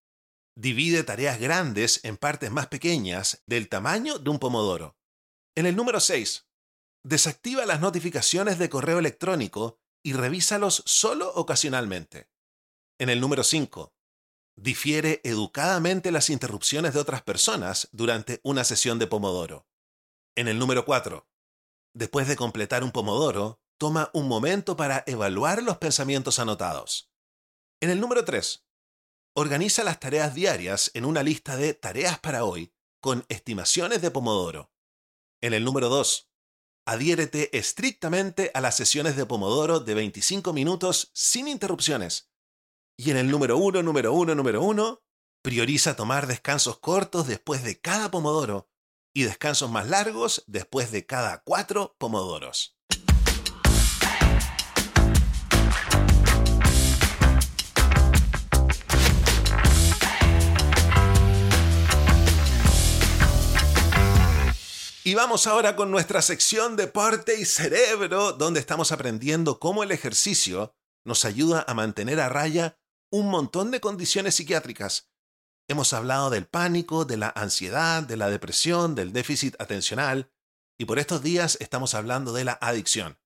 Divide 0.58 1.04
tareas 1.04 1.40
grandes 1.40 2.04
en 2.04 2.18
partes 2.18 2.52
más 2.52 2.68
pequeñas 2.68 3.42
del 3.46 3.70
tamaño 3.70 4.20
de 4.20 4.30
un 4.30 4.38
pomodoro. 4.38 4.98
En 5.56 5.66
el 5.66 5.78
número 5.78 6.02
6. 6.02 6.46
Desactiva 7.04 7.66
las 7.66 7.80
notificaciones 7.80 8.60
de 8.60 8.70
correo 8.70 9.00
electrónico 9.00 9.80
y 10.04 10.12
revísalos 10.12 10.84
solo 10.86 11.32
ocasionalmente. 11.34 12.30
En 13.00 13.10
el 13.10 13.22
número 13.22 13.44
5, 13.44 13.96
difiere 14.58 15.22
educadamente 15.24 16.12
las 16.12 16.30
interrupciones 16.30 16.94
de 16.94 17.00
otras 17.00 17.22
personas 17.22 17.88
durante 17.94 18.42
una 18.44 18.66
sesión 18.66 19.00
de 19.00 19.08
pomodoro. 19.08 19.68
En 20.36 20.50
el 20.50 20.60
número 20.60 20.84
4, 20.84 21.28
después 21.94 22.28
de 22.28 22.36
completar 22.36 22.84
un 22.84 22.92
pomodoro, 22.92 23.61
toma 23.82 24.12
un 24.14 24.28
momento 24.28 24.78
para 24.78 25.04
evaluar 25.08 25.64
los 25.64 25.80
pensamientos 25.80 26.38
anotados. 26.38 27.12
En 27.82 27.90
el 27.90 28.00
número 28.00 28.24
3, 28.24 28.64
organiza 29.34 29.84
las 29.84 30.00
tareas 30.00 30.36
diarias 30.36 30.92
en 30.94 31.04
una 31.04 31.24
lista 31.24 31.58
de 31.58 31.74
tareas 31.74 32.20
para 32.20 32.44
hoy 32.44 32.76
con 33.00 33.26
estimaciones 33.28 34.04
de 34.04 34.12
pomodoro. 34.12 34.72
En 35.42 35.56
el 35.56 35.64
número 35.64 35.90
2, 35.90 36.30
adhiérete 36.86 37.58
estrictamente 37.58 38.52
a 38.54 38.62
las 38.62 38.76
sesiones 38.76 39.16
de 39.16 39.26
pomodoro 39.26 39.80
de 39.80 39.96
25 39.96 40.54
minutos 40.54 41.10
sin 41.16 41.48
interrupciones 41.48 42.32
y 42.96 43.10
en 43.10 43.18
el 43.18 43.32
número 43.32 43.58
uno, 43.58 43.82
número 43.82 44.14
uno, 44.14 44.36
número 44.36 44.62
uno, 44.62 45.02
prioriza 45.42 45.96
tomar 45.96 46.28
descansos 46.28 46.78
cortos 46.78 47.26
después 47.26 47.64
de 47.64 47.82
cada 47.82 48.12
pomodoro 48.12 48.70
y 49.12 49.24
descansos 49.24 49.72
más 49.72 49.90
largos 49.90 50.44
después 50.46 50.92
de 50.92 51.08
cada 51.08 51.42
cuatro 51.42 51.96
pomodoros. 51.98 52.78
Y 65.04 65.16
vamos 65.16 65.48
ahora 65.48 65.76
con 65.76 65.90
nuestra 65.90 66.22
sección 66.22 66.76
Deporte 66.76 67.40
y 67.40 67.46
Cerebro, 67.46 68.34
donde 68.34 68.60
estamos 68.60 68.92
aprendiendo 68.92 69.60
cómo 69.60 69.82
el 69.82 69.92
ejercicio 69.92 70.76
nos 71.04 71.26
ayuda 71.26 71.66
a 71.68 71.74
mantener 71.74 72.20
a 72.20 72.30
raya 72.30 72.78
un 73.10 73.28
montón 73.28 73.72
de 73.72 73.82
condiciones 73.82 74.36
psiquiátricas. 74.36 75.10
Hemos 75.68 75.94
hablado 75.94 76.30
del 76.30 76.46
pánico, 76.46 77.04
de 77.04 77.18
la 77.18 77.30
ansiedad, 77.36 78.04
de 78.04 78.16
la 78.16 78.30
depresión, 78.30 78.94
del 78.94 79.12
déficit 79.12 79.60
atencional, 79.60 80.32
y 80.78 80.86
por 80.86 81.00
estos 81.00 81.24
días 81.24 81.58
estamos 81.60 81.96
hablando 81.96 82.32
de 82.32 82.46
la 82.46 82.60
adicción. 82.62 83.20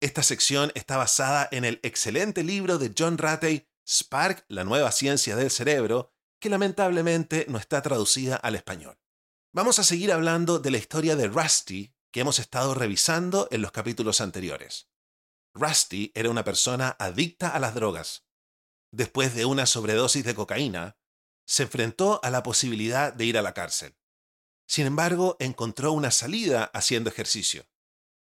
Esta 0.00 0.22
sección 0.22 0.70
está 0.76 0.96
basada 0.96 1.48
en 1.50 1.64
el 1.64 1.80
excelente 1.82 2.44
libro 2.44 2.78
de 2.78 2.94
John 2.96 3.18
Ratey, 3.18 3.68
Spark, 3.84 4.44
la 4.46 4.62
nueva 4.62 4.92
ciencia 4.92 5.34
del 5.34 5.50
cerebro, 5.50 6.12
que 6.40 6.50
lamentablemente 6.50 7.46
no 7.48 7.58
está 7.58 7.82
traducida 7.82 8.36
al 8.36 8.54
español. 8.54 8.96
Vamos 9.52 9.78
a 9.78 9.84
seguir 9.84 10.12
hablando 10.12 10.58
de 10.58 10.70
la 10.70 10.78
historia 10.78 11.16
de 11.16 11.28
Rusty 11.28 11.94
que 12.12 12.20
hemos 12.20 12.38
estado 12.38 12.74
revisando 12.74 13.48
en 13.50 13.62
los 13.62 13.72
capítulos 13.72 14.20
anteriores. 14.20 14.88
Rusty 15.54 16.12
era 16.14 16.30
una 16.30 16.44
persona 16.44 16.96
adicta 16.98 17.48
a 17.48 17.58
las 17.58 17.74
drogas 17.74 18.30
después 18.92 19.34
de 19.34 19.44
una 19.44 19.66
sobredosis 19.66 20.24
de 20.24 20.34
cocaína, 20.34 20.98
se 21.46 21.64
enfrentó 21.64 22.20
a 22.22 22.30
la 22.30 22.42
posibilidad 22.42 23.12
de 23.12 23.24
ir 23.24 23.38
a 23.38 23.42
la 23.42 23.54
cárcel. 23.54 23.96
Sin 24.66 24.86
embargo, 24.86 25.36
encontró 25.40 25.92
una 25.92 26.10
salida 26.10 26.64
haciendo 26.74 27.10
ejercicio. 27.10 27.66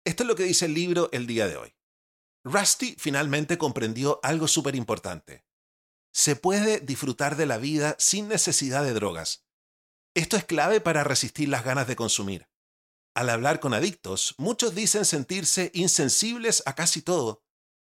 Esto 0.06 0.24
es 0.24 0.28
lo 0.28 0.36
que 0.36 0.44
dice 0.44 0.66
el 0.66 0.74
libro 0.74 1.10
el 1.12 1.28
día 1.28 1.48
de 1.48 1.58
hoy. 1.58 1.76
Rusty 2.44 2.96
finalmente 3.00 3.58
comprendió 3.58 4.20
algo 4.22 4.48
súper 4.48 4.76
importante. 4.76 5.46
Se 6.14 6.36
puede 6.36 6.80
disfrutar 6.80 7.36
de 7.38 7.46
la 7.46 7.58
vida 7.58 7.96
sin 8.00 8.28
necesidad 8.28 8.84
de 8.84 8.94
drogas. 8.94 9.45
Esto 10.16 10.38
es 10.38 10.46
clave 10.46 10.82
para 10.82 11.04
resistir 11.04 11.50
las 11.50 11.64
ganas 11.64 11.88
de 11.88 11.96
consumir. 11.96 12.50
Al 13.14 13.30
hablar 13.30 13.60
con 13.60 13.74
adictos, 13.74 14.34
muchos 14.38 14.74
dicen 14.74 15.06
sentirse 15.06 15.72
insensibles 15.74 16.64
a 16.66 16.74
casi 16.74 17.02
todo 17.02 17.46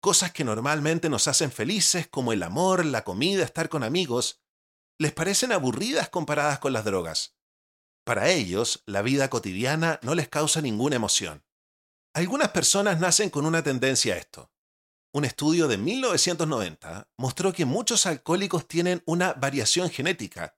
cosas 0.03 0.33
que 0.33 0.43
normalmente 0.43 1.09
nos 1.09 1.29
hacen 1.29 1.53
felices 1.53 2.09
como 2.09 2.33
el 2.33 2.43
amor, 2.43 2.85
la 2.85 3.05
comida, 3.05 3.45
estar 3.45 3.69
con 3.69 3.85
amigos, 3.85 4.43
les 4.99 5.13
parecen 5.13 5.53
aburridas 5.53 6.09
comparadas 6.09 6.59
con 6.59 6.73
las 6.73 6.85
drogas. 6.85 7.37
Para 8.05 8.29
ellos, 8.29 8.83
la 8.85 9.01
vida 9.03 9.31
cotidiana 9.31 10.01
no 10.03 10.17
les 10.17 10.29
causa 10.29 10.61
ninguna 10.61 10.97
emoción. 10.97 11.45
Algunas 12.15 12.49
personas 12.49 12.99
nacen 12.99 13.31
con 13.31 13.47
una 13.47 13.63
tendencia 13.63 14.15
a 14.15 14.19
esto. 14.19 14.51
un 15.15 15.25
estudio 15.25 15.69
de 15.69 15.77
1990 15.77 17.09
mostró 17.19 17.53
que 17.53 17.67
muchos 17.67 18.07
alcohólicos 18.07 18.67
tienen 18.67 19.03
una 19.05 19.35
variación 19.35 19.91
genética, 19.91 20.57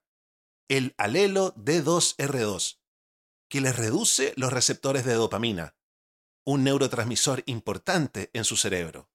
el 0.67 0.95
alelo 0.97 1.53
D2R2, 1.55 2.79
que 3.49 3.61
les 3.61 3.75
reduce 3.75 4.33
los 4.35 4.51
receptores 4.51 5.05
de 5.05 5.13
dopamina, 5.13 5.75
un 6.43 6.63
neurotransmisor 6.63 7.43
importante 7.45 8.29
en 8.33 8.45
su 8.45 8.57
cerebro. 8.57 9.09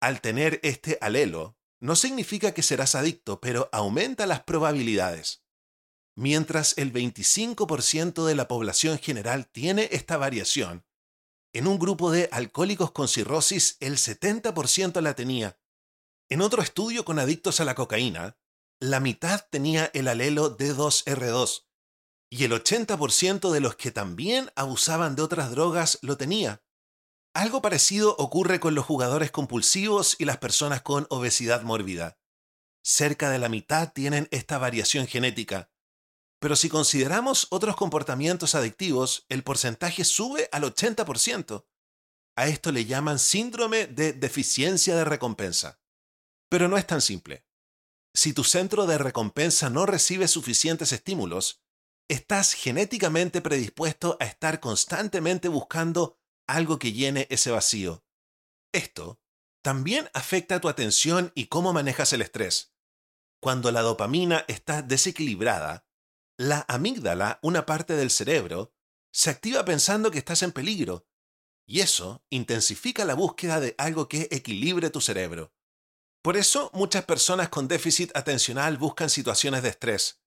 Al 0.00 0.20
tener 0.20 0.60
este 0.62 0.98
alelo, 1.00 1.58
no 1.80 1.96
significa 1.96 2.52
que 2.52 2.62
serás 2.62 2.94
adicto, 2.94 3.40
pero 3.40 3.68
aumenta 3.72 4.26
las 4.26 4.42
probabilidades. 4.42 5.44
Mientras 6.16 6.76
el 6.78 6.92
25% 6.92 8.24
de 8.26 8.34
la 8.34 8.48
población 8.48 8.98
general 8.98 9.48
tiene 9.48 9.88
esta 9.92 10.16
variación, 10.16 10.84
en 11.52 11.66
un 11.66 11.78
grupo 11.78 12.10
de 12.10 12.28
alcohólicos 12.32 12.90
con 12.90 13.08
cirrosis 13.08 13.76
el 13.80 13.96
70% 13.96 15.00
la 15.00 15.14
tenía. 15.14 15.58
En 16.28 16.42
otro 16.42 16.62
estudio 16.62 17.04
con 17.04 17.18
adictos 17.18 17.60
a 17.60 17.64
la 17.64 17.74
cocaína, 17.74 18.36
la 18.80 19.00
mitad 19.00 19.46
tenía 19.50 19.90
el 19.94 20.08
alelo 20.08 20.56
D2R2 20.56 21.64
y 22.30 22.44
el 22.44 22.52
80% 22.52 23.50
de 23.50 23.60
los 23.60 23.76
que 23.76 23.90
también 23.90 24.50
abusaban 24.54 25.16
de 25.16 25.22
otras 25.22 25.50
drogas 25.50 25.98
lo 26.02 26.16
tenía. 26.16 26.62
Algo 27.34 27.62
parecido 27.62 28.14
ocurre 28.18 28.60
con 28.60 28.74
los 28.74 28.84
jugadores 28.84 29.30
compulsivos 29.30 30.16
y 30.18 30.24
las 30.24 30.38
personas 30.38 30.82
con 30.82 31.06
obesidad 31.10 31.62
mórbida. 31.62 32.18
Cerca 32.82 33.30
de 33.30 33.38
la 33.38 33.48
mitad 33.48 33.92
tienen 33.92 34.28
esta 34.30 34.58
variación 34.58 35.06
genética, 35.06 35.70
pero 36.40 36.54
si 36.54 36.68
consideramos 36.68 37.48
otros 37.50 37.76
comportamientos 37.76 38.54
adictivos, 38.54 39.26
el 39.28 39.42
porcentaje 39.42 40.04
sube 40.04 40.48
al 40.52 40.62
80%. 40.62 41.66
A 42.36 42.46
esto 42.46 42.70
le 42.70 42.84
llaman 42.84 43.18
síndrome 43.18 43.86
de 43.86 44.12
deficiencia 44.12 44.94
de 44.94 45.04
recompensa. 45.04 45.80
Pero 46.48 46.68
no 46.68 46.78
es 46.78 46.86
tan 46.86 47.00
simple. 47.00 47.47
Si 48.18 48.32
tu 48.32 48.42
centro 48.42 48.88
de 48.88 48.98
recompensa 48.98 49.70
no 49.70 49.86
recibe 49.86 50.26
suficientes 50.26 50.90
estímulos, 50.90 51.62
estás 52.08 52.52
genéticamente 52.52 53.40
predispuesto 53.40 54.16
a 54.18 54.24
estar 54.24 54.58
constantemente 54.58 55.46
buscando 55.46 56.18
algo 56.48 56.80
que 56.80 56.92
llene 56.92 57.28
ese 57.30 57.52
vacío. 57.52 58.04
Esto 58.72 59.20
también 59.62 60.10
afecta 60.14 60.60
tu 60.60 60.68
atención 60.68 61.30
y 61.36 61.46
cómo 61.46 61.72
manejas 61.72 62.12
el 62.12 62.22
estrés. 62.22 62.74
Cuando 63.40 63.70
la 63.70 63.82
dopamina 63.82 64.44
está 64.48 64.82
desequilibrada, 64.82 65.86
la 66.36 66.64
amígdala, 66.66 67.38
una 67.40 67.66
parte 67.66 67.94
del 67.94 68.10
cerebro, 68.10 68.74
se 69.12 69.30
activa 69.30 69.64
pensando 69.64 70.10
que 70.10 70.18
estás 70.18 70.42
en 70.42 70.50
peligro, 70.50 71.06
y 71.68 71.82
eso 71.82 72.24
intensifica 72.30 73.04
la 73.04 73.14
búsqueda 73.14 73.60
de 73.60 73.76
algo 73.78 74.08
que 74.08 74.26
equilibre 74.32 74.90
tu 74.90 75.00
cerebro. 75.00 75.52
Por 76.28 76.36
eso 76.36 76.70
muchas 76.74 77.06
personas 77.06 77.48
con 77.48 77.68
déficit 77.68 78.14
atencional 78.14 78.76
buscan 78.76 79.08
situaciones 79.08 79.62
de 79.62 79.70
estrés. 79.70 80.20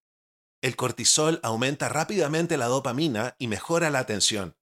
El 0.60 0.76
cortisol 0.76 1.40
aumenta 1.44 1.90
rápidamente 1.90 2.58
la 2.58 2.66
dopamina 2.66 3.36
y 3.38 3.46
mejora 3.46 3.92
la 3.92 4.00
atención. 4.00 4.58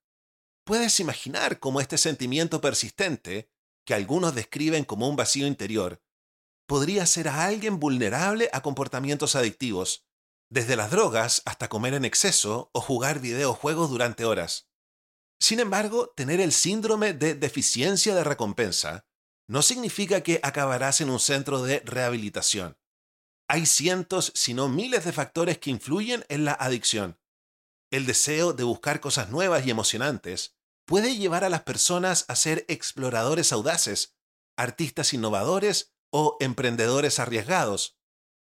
Puedes 0.65 0.99
imaginar 0.99 1.61
cómo 1.61 1.79
este 1.79 1.97
sentimiento 1.97 2.59
persistente, 2.59 3.49
que 3.85 3.93
algunos 3.93 4.35
describen 4.35 4.83
como 4.83 5.07
un 5.07 5.15
vacío 5.15 5.47
interior, 5.47 6.03
podría 6.67 7.05
ser 7.05 7.29
a 7.29 7.45
alguien 7.45 7.79
vulnerable 7.79 8.49
a 8.51 8.61
comportamientos 8.61 9.37
adictivos, 9.37 10.05
desde 10.49 10.75
las 10.75 10.91
drogas 10.91 11.41
hasta 11.45 11.69
comer 11.69 11.93
en 11.93 12.03
exceso 12.03 12.69
o 12.73 12.81
jugar 12.81 13.21
videojuegos 13.21 13.89
durante 13.89 14.25
horas. 14.25 14.67
Sin 15.39 15.61
embargo, 15.61 16.11
tener 16.17 16.41
el 16.41 16.51
síndrome 16.51 17.13
de 17.13 17.33
deficiencia 17.33 18.13
de 18.13 18.25
recompensa 18.25 19.05
no 19.49 19.63
significa 19.63 20.21
que 20.21 20.39
acabarás 20.43 21.01
en 21.01 21.09
un 21.09 21.19
centro 21.19 21.63
de 21.63 21.81
rehabilitación. 21.83 22.77
Hay 23.47 23.65
cientos, 23.65 24.31
si 24.35 24.53
no 24.53 24.69
miles 24.69 25.05
de 25.05 25.11
factores 25.11 25.57
que 25.57 25.71
influyen 25.71 26.23
en 26.29 26.45
la 26.45 26.53
adicción. 26.53 27.19
El 27.89 28.05
deseo 28.05 28.53
de 28.53 28.63
buscar 28.63 28.99
cosas 28.99 29.31
nuevas 29.31 29.65
y 29.65 29.71
emocionantes 29.71 30.55
puede 30.85 31.17
llevar 31.17 31.43
a 31.43 31.49
las 31.49 31.63
personas 31.63 32.25
a 32.27 32.35
ser 32.35 32.63
exploradores 32.67 33.51
audaces, 33.51 34.15
artistas 34.55 35.15
innovadores 35.15 35.95
o 36.11 36.37
emprendedores 36.39 37.17
arriesgados, 37.17 37.97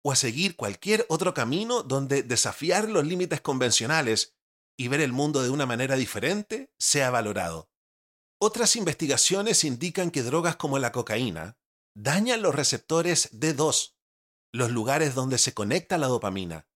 o 0.01 0.13
a 0.13 0.15
seguir 0.15 0.55
cualquier 0.55 1.05
otro 1.09 1.33
camino 1.33 1.83
donde 1.83 2.23
desafiar 2.23 2.89
los 2.89 3.05
límites 3.05 3.41
convencionales 3.41 4.37
y 4.77 4.87
ver 4.87 5.01
el 5.01 5.11
mundo 5.11 5.43
de 5.43 5.49
una 5.49 5.65
manera 5.65 5.97
diferente 5.97 6.71
sea 6.79 7.09
valorado. 7.09 7.69
Otras 8.37 8.75
investigaciones 8.75 9.63
indican 9.63 10.11
que 10.11 10.23
drogas 10.23 10.55
como 10.55 10.77
la 10.77 10.91
cocaína 10.91 11.57
dañan 11.95 12.41
los 12.41 12.53
receptores 12.53 13.31
D2, 13.31 13.95
los 14.51 14.71
lugares 14.71 15.15
donde 15.15 15.37
se 15.37 15.53
conecta 15.53 15.97
la 15.97 16.07
dopamina. 16.07 16.67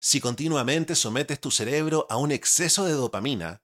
Si 0.00 0.20
continuamente 0.20 0.94
sometes 0.94 1.40
tu 1.40 1.50
cerebro 1.50 2.06
a 2.10 2.16
un 2.16 2.32
exceso 2.32 2.84
de 2.84 2.92
dopamina, 2.92 3.62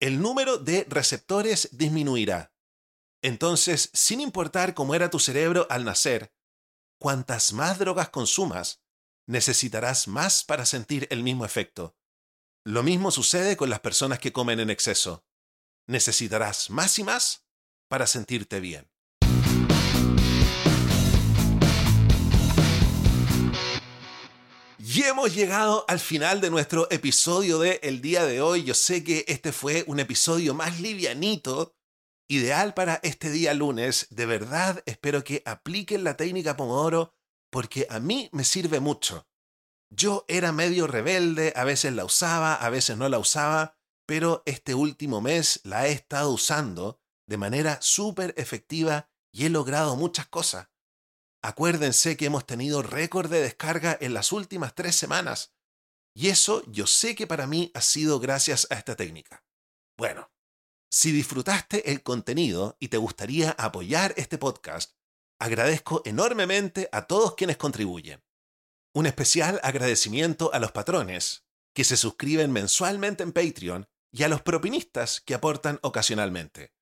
el 0.00 0.20
número 0.20 0.58
de 0.58 0.86
receptores 0.88 1.68
disminuirá. 1.72 2.52
Entonces, 3.22 3.90
sin 3.94 4.20
importar 4.20 4.74
cómo 4.74 4.94
era 4.94 5.10
tu 5.10 5.18
cerebro 5.18 5.66
al 5.70 5.84
nacer, 5.84 6.32
cuantas 7.00 7.52
más 7.52 7.78
drogas 7.78 8.08
consumas, 8.10 8.82
necesitarás 9.26 10.06
más 10.06 10.44
para 10.44 10.66
sentir 10.66 11.08
el 11.10 11.22
mismo 11.22 11.44
efecto. 11.44 11.96
Lo 12.64 12.82
mismo 12.82 13.10
sucede 13.10 13.56
con 13.56 13.70
las 13.70 13.80
personas 13.80 14.18
que 14.20 14.32
comen 14.32 14.60
en 14.60 14.70
exceso. 14.70 15.24
Necesitarás 15.88 16.68
más 16.68 16.98
y 16.98 17.02
más 17.02 17.46
para 17.88 18.06
sentirte 18.06 18.60
bien. 18.60 18.86
Y 24.78 25.02
hemos 25.04 25.34
llegado 25.34 25.86
al 25.88 25.98
final 25.98 26.42
de 26.42 26.50
nuestro 26.50 26.90
episodio 26.90 27.58
de 27.58 27.80
el 27.82 28.02
día 28.02 28.26
de 28.26 28.42
hoy. 28.42 28.64
Yo 28.64 28.74
sé 28.74 29.02
que 29.02 29.24
este 29.28 29.50
fue 29.50 29.84
un 29.86 29.98
episodio 29.98 30.52
más 30.52 30.78
livianito, 30.78 31.74
ideal 32.28 32.74
para 32.74 33.00
este 33.02 33.30
día 33.30 33.54
lunes. 33.54 34.08
De 34.10 34.26
verdad 34.26 34.82
espero 34.84 35.24
que 35.24 35.42
apliquen 35.46 36.04
la 36.04 36.18
técnica 36.18 36.54
Pomodoro 36.54 37.14
porque 37.50 37.86
a 37.88 37.98
mí 37.98 38.28
me 38.32 38.44
sirve 38.44 38.78
mucho. 38.80 39.26
Yo 39.88 40.26
era 40.28 40.52
medio 40.52 40.86
rebelde, 40.86 41.54
a 41.56 41.64
veces 41.64 41.94
la 41.94 42.04
usaba, 42.04 42.56
a 42.56 42.68
veces 42.68 42.98
no 42.98 43.08
la 43.08 43.18
usaba, 43.18 43.77
pero 44.08 44.42
este 44.46 44.74
último 44.74 45.20
mes 45.20 45.60
la 45.64 45.86
he 45.86 45.92
estado 45.92 46.30
usando 46.30 46.98
de 47.26 47.36
manera 47.36 47.78
súper 47.82 48.32
efectiva 48.38 49.10
y 49.30 49.44
he 49.44 49.50
logrado 49.50 49.96
muchas 49.96 50.26
cosas. 50.26 50.70
Acuérdense 51.42 52.16
que 52.16 52.24
hemos 52.24 52.46
tenido 52.46 52.80
récord 52.80 53.30
de 53.30 53.42
descarga 53.42 53.98
en 54.00 54.14
las 54.14 54.32
últimas 54.32 54.74
tres 54.74 54.96
semanas. 54.96 55.52
Y 56.14 56.28
eso 56.28 56.62
yo 56.68 56.86
sé 56.86 57.14
que 57.14 57.26
para 57.26 57.46
mí 57.46 57.70
ha 57.74 57.82
sido 57.82 58.18
gracias 58.18 58.66
a 58.70 58.76
esta 58.76 58.96
técnica. 58.96 59.44
Bueno, 59.98 60.32
si 60.90 61.12
disfrutaste 61.12 61.92
el 61.92 62.02
contenido 62.02 62.78
y 62.80 62.88
te 62.88 62.96
gustaría 62.96 63.50
apoyar 63.58 64.14
este 64.16 64.38
podcast, 64.38 64.94
agradezco 65.38 66.00
enormemente 66.06 66.88
a 66.92 67.06
todos 67.06 67.34
quienes 67.34 67.58
contribuyen. 67.58 68.24
Un 68.94 69.04
especial 69.04 69.60
agradecimiento 69.62 70.50
a 70.54 70.60
los 70.60 70.72
patrones, 70.72 71.44
que 71.74 71.84
se 71.84 71.98
suscriben 71.98 72.52
mensualmente 72.52 73.22
en 73.22 73.32
Patreon, 73.32 73.86
y 74.12 74.22
a 74.22 74.28
los 74.28 74.42
propinistas 74.42 75.20
que 75.20 75.34
aportan 75.34 75.78
ocasionalmente. 75.82 76.72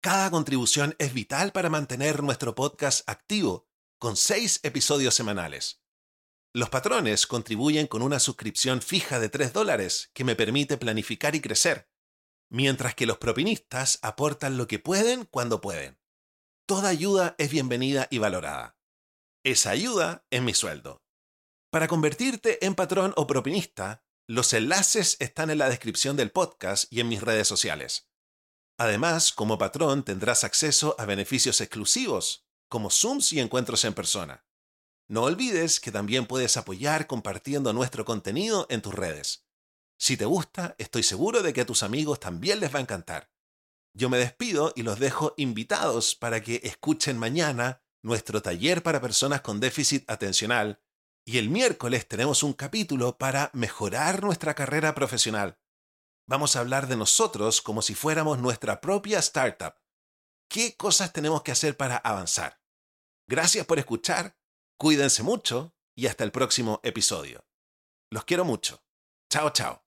Cada 0.00 0.30
contribución 0.30 0.94
es 0.98 1.14
vital 1.14 1.52
para 1.52 1.70
mantener 1.70 2.22
nuestro 2.22 2.54
podcast 2.54 3.08
activo, 3.08 3.68
con 3.98 4.16
seis 4.16 4.60
episodios 4.62 5.14
semanales. 5.14 5.82
Los 6.52 6.70
patrones 6.70 7.26
contribuyen 7.26 7.86
con 7.86 8.02
una 8.02 8.18
suscripción 8.18 8.82
fija 8.82 9.20
de 9.20 9.28
3 9.28 9.52
dólares 9.52 10.10
que 10.14 10.24
me 10.24 10.36
permite 10.36 10.76
planificar 10.76 11.34
y 11.34 11.40
crecer 11.40 11.88
mientras 12.48 12.94
que 12.94 13.06
los 13.06 13.18
propinistas 13.18 13.98
aportan 14.02 14.56
lo 14.56 14.66
que 14.66 14.78
pueden 14.78 15.24
cuando 15.24 15.60
pueden. 15.60 15.98
Toda 16.66 16.88
ayuda 16.88 17.34
es 17.38 17.50
bienvenida 17.50 18.08
y 18.10 18.18
valorada. 18.18 18.76
Esa 19.44 19.70
ayuda 19.70 20.26
es 20.30 20.42
mi 20.42 20.54
sueldo. 20.54 21.02
Para 21.70 21.88
convertirte 21.88 22.64
en 22.64 22.74
patrón 22.74 23.12
o 23.16 23.26
propinista, 23.26 24.04
los 24.28 24.52
enlaces 24.54 25.16
están 25.20 25.50
en 25.50 25.58
la 25.58 25.68
descripción 25.68 26.16
del 26.16 26.32
podcast 26.32 26.92
y 26.92 27.00
en 27.00 27.08
mis 27.08 27.22
redes 27.22 27.46
sociales. 27.46 28.10
Además, 28.76 29.32
como 29.32 29.56
patrón 29.56 30.04
tendrás 30.04 30.42
acceso 30.42 30.96
a 30.98 31.06
beneficios 31.06 31.60
exclusivos, 31.60 32.44
como 32.68 32.90
Zooms 32.90 33.32
y 33.32 33.40
encuentros 33.40 33.84
en 33.84 33.94
persona. 33.94 34.44
No 35.08 35.22
olvides 35.22 35.78
que 35.78 35.92
también 35.92 36.26
puedes 36.26 36.56
apoyar 36.56 37.06
compartiendo 37.06 37.72
nuestro 37.72 38.04
contenido 38.04 38.66
en 38.68 38.82
tus 38.82 38.92
redes. 38.92 39.46
Si 39.96 40.16
te 40.16 40.24
gusta, 40.24 40.74
estoy 40.78 41.04
seguro 41.04 41.42
de 41.42 41.52
que 41.52 41.60
a 41.60 41.66
tus 41.66 41.84
amigos 41.84 42.18
también 42.18 42.58
les 42.58 42.74
va 42.74 42.80
a 42.80 42.82
encantar. 42.82 43.30
Yo 43.94 44.10
me 44.10 44.18
despido 44.18 44.72
y 44.74 44.82
los 44.82 44.98
dejo 44.98 45.34
invitados 45.36 46.16
para 46.16 46.42
que 46.42 46.60
escuchen 46.64 47.16
mañana 47.16 47.80
nuestro 48.02 48.42
taller 48.42 48.82
para 48.82 49.00
personas 49.00 49.40
con 49.40 49.60
déficit 49.60 50.10
atencional 50.10 50.82
y 51.26 51.38
el 51.38 51.50
miércoles 51.50 52.06
tenemos 52.06 52.44
un 52.44 52.52
capítulo 52.52 53.18
para 53.18 53.50
mejorar 53.52 54.22
nuestra 54.22 54.54
carrera 54.54 54.94
profesional. 54.94 55.58
Vamos 56.28 56.54
a 56.54 56.60
hablar 56.60 56.86
de 56.86 56.96
nosotros 56.96 57.60
como 57.60 57.82
si 57.82 57.94
fuéramos 57.94 58.38
nuestra 58.38 58.80
propia 58.80 59.18
startup. 59.18 59.74
qué 60.48 60.76
cosas 60.76 61.12
tenemos 61.12 61.42
que 61.42 61.50
hacer 61.50 61.76
para 61.76 61.96
avanzar. 61.96 62.60
Gracias 63.28 63.66
por 63.66 63.80
escuchar, 63.80 64.38
cuídense 64.78 65.24
mucho 65.24 65.74
y 65.96 66.06
hasta 66.06 66.22
el 66.22 66.30
próximo 66.30 66.80
episodio. 66.84 67.44
Los 68.10 68.24
quiero 68.24 68.44
mucho. 68.44 68.84
Chao, 69.28 69.50
chao. 69.50 69.85